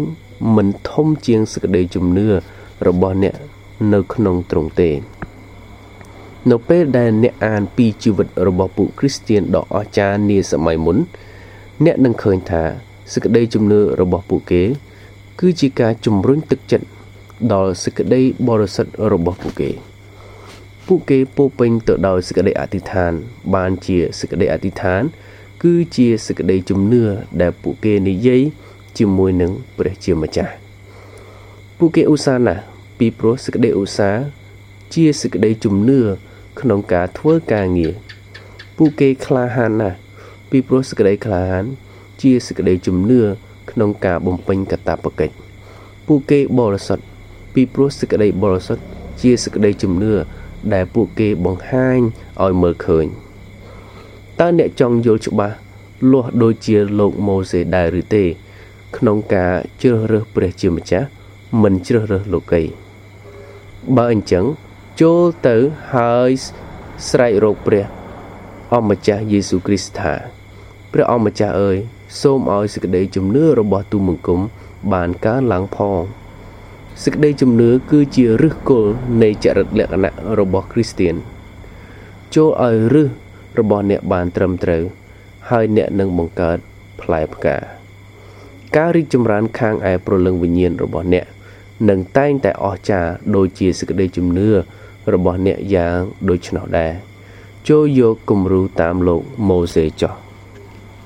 [0.56, 2.28] មិនធំជាងសេចក្តីជំនឿ
[2.88, 3.36] របស់អ្នក
[3.94, 4.92] នៅក្នុងទ្រង់ទេ
[6.50, 10.98] នៅពេលដែលអ្នកអានពីជីវិតរបស់ពួកគ្រីស្ទៀនដ៏អស្ចារ្យនាសម័យមុន
[11.86, 12.64] អ្នកនឹងឃើញថា
[13.14, 14.64] សេចក្តីជំនឿរបស់ពួកគេ
[15.40, 16.88] គឺជាការជំរុញទឹកចិត្ត
[17.54, 19.70] ដល់សេចក្តីបរិសុទ្ធរបស់ពួកគេ
[20.88, 23.12] ពួកគេពោពេញទៅដោយសេចក្តីអធិដ្ឋាន
[23.56, 25.02] បានជាសេចក្តីអធិដ្ឋាន
[25.64, 27.04] គឺជាសេចក្តីជំនឿ
[27.42, 28.42] ដែលពួកគេនិយាយ
[28.98, 30.54] ជាមួយនឹងព្រះជាម្ចាស់
[31.78, 32.62] ពួកគេឧស្សាហ៍ណាស់
[33.00, 34.24] ពីព្រោះសេចក្តីឧស្សាហ៍
[34.94, 36.00] ជាសេចក្តីជំនឿ
[36.60, 37.94] ក្នុងការធ្វើការងារ
[38.78, 39.98] ពួកគេក្លាហានណាស់
[40.50, 41.66] ពីព្រោះសេចក្តីក្លាហាន
[42.22, 43.22] ជាសេចក្តីជំនឿ
[43.72, 45.36] ក្នុងការបំពេញកាតព្វកិច្ច
[46.08, 47.04] ពួកគេបរិសុទ្ធ
[47.54, 48.84] ពីព្រោះសេចក្តីបរិសុទ្ធ
[49.22, 50.14] ជាសេចក្តីជំនឿ
[50.74, 52.00] ដែលពួកគេបង្ហាញ
[52.44, 53.06] ឲ្យមើលឃើញ
[54.40, 55.56] តើអ្នកចង់យល់ច្បាស់
[56.12, 58.24] លាស់ដូចជាលោកម៉ូសេដែរឬទេ
[58.98, 61.08] ក្នុងការជ្រើសរើសព្រះជាម្ចាស់
[61.62, 62.64] មិនជ្រើសរើសលោកី
[63.96, 64.46] បើអញ្ចឹង
[65.02, 65.56] ចូលទៅ
[65.94, 66.30] ហើយ
[67.10, 67.86] ស្រែករកព្រះ
[68.76, 70.14] អម្ចាស់យេស៊ូវគ្រីស្ទថា
[70.94, 71.78] ព្រះអម្ចាស់អើយ
[72.22, 74.42] សូមឲ្យសេចក្តីជំនឿរបស់ទូលបង្គំ
[74.94, 76.00] បានកើនឡើងផង
[77.04, 81.16] សេចក្តីជំនឿគឺជាឫសគល់នៃចរិតលក្ខណៈរបស់គ្រីស្ទៀន
[82.36, 83.08] ចូលឲ្យឫស
[83.60, 84.84] របស់អ្នកបានត្រឹមត្រូវ
[85.50, 86.58] ហើយអ្នកនឹងបង្កើត
[87.02, 87.81] ផ្លែផ្កា
[88.76, 91.26] ការរីកចម្រើនខាងឯប្រលឹងវិញ្ញាណរបស់អ្នក
[91.90, 94.50] នឹងតែងតែអស្ចារ្យដូចជាសេចក្តីជំនឿ
[95.14, 95.98] របស់អ្នកយ៉ាង
[96.30, 96.94] ដូច្នោះដែរ
[97.70, 100.14] ចូលយកគំរូតាមលោកម៉ូសេចោះ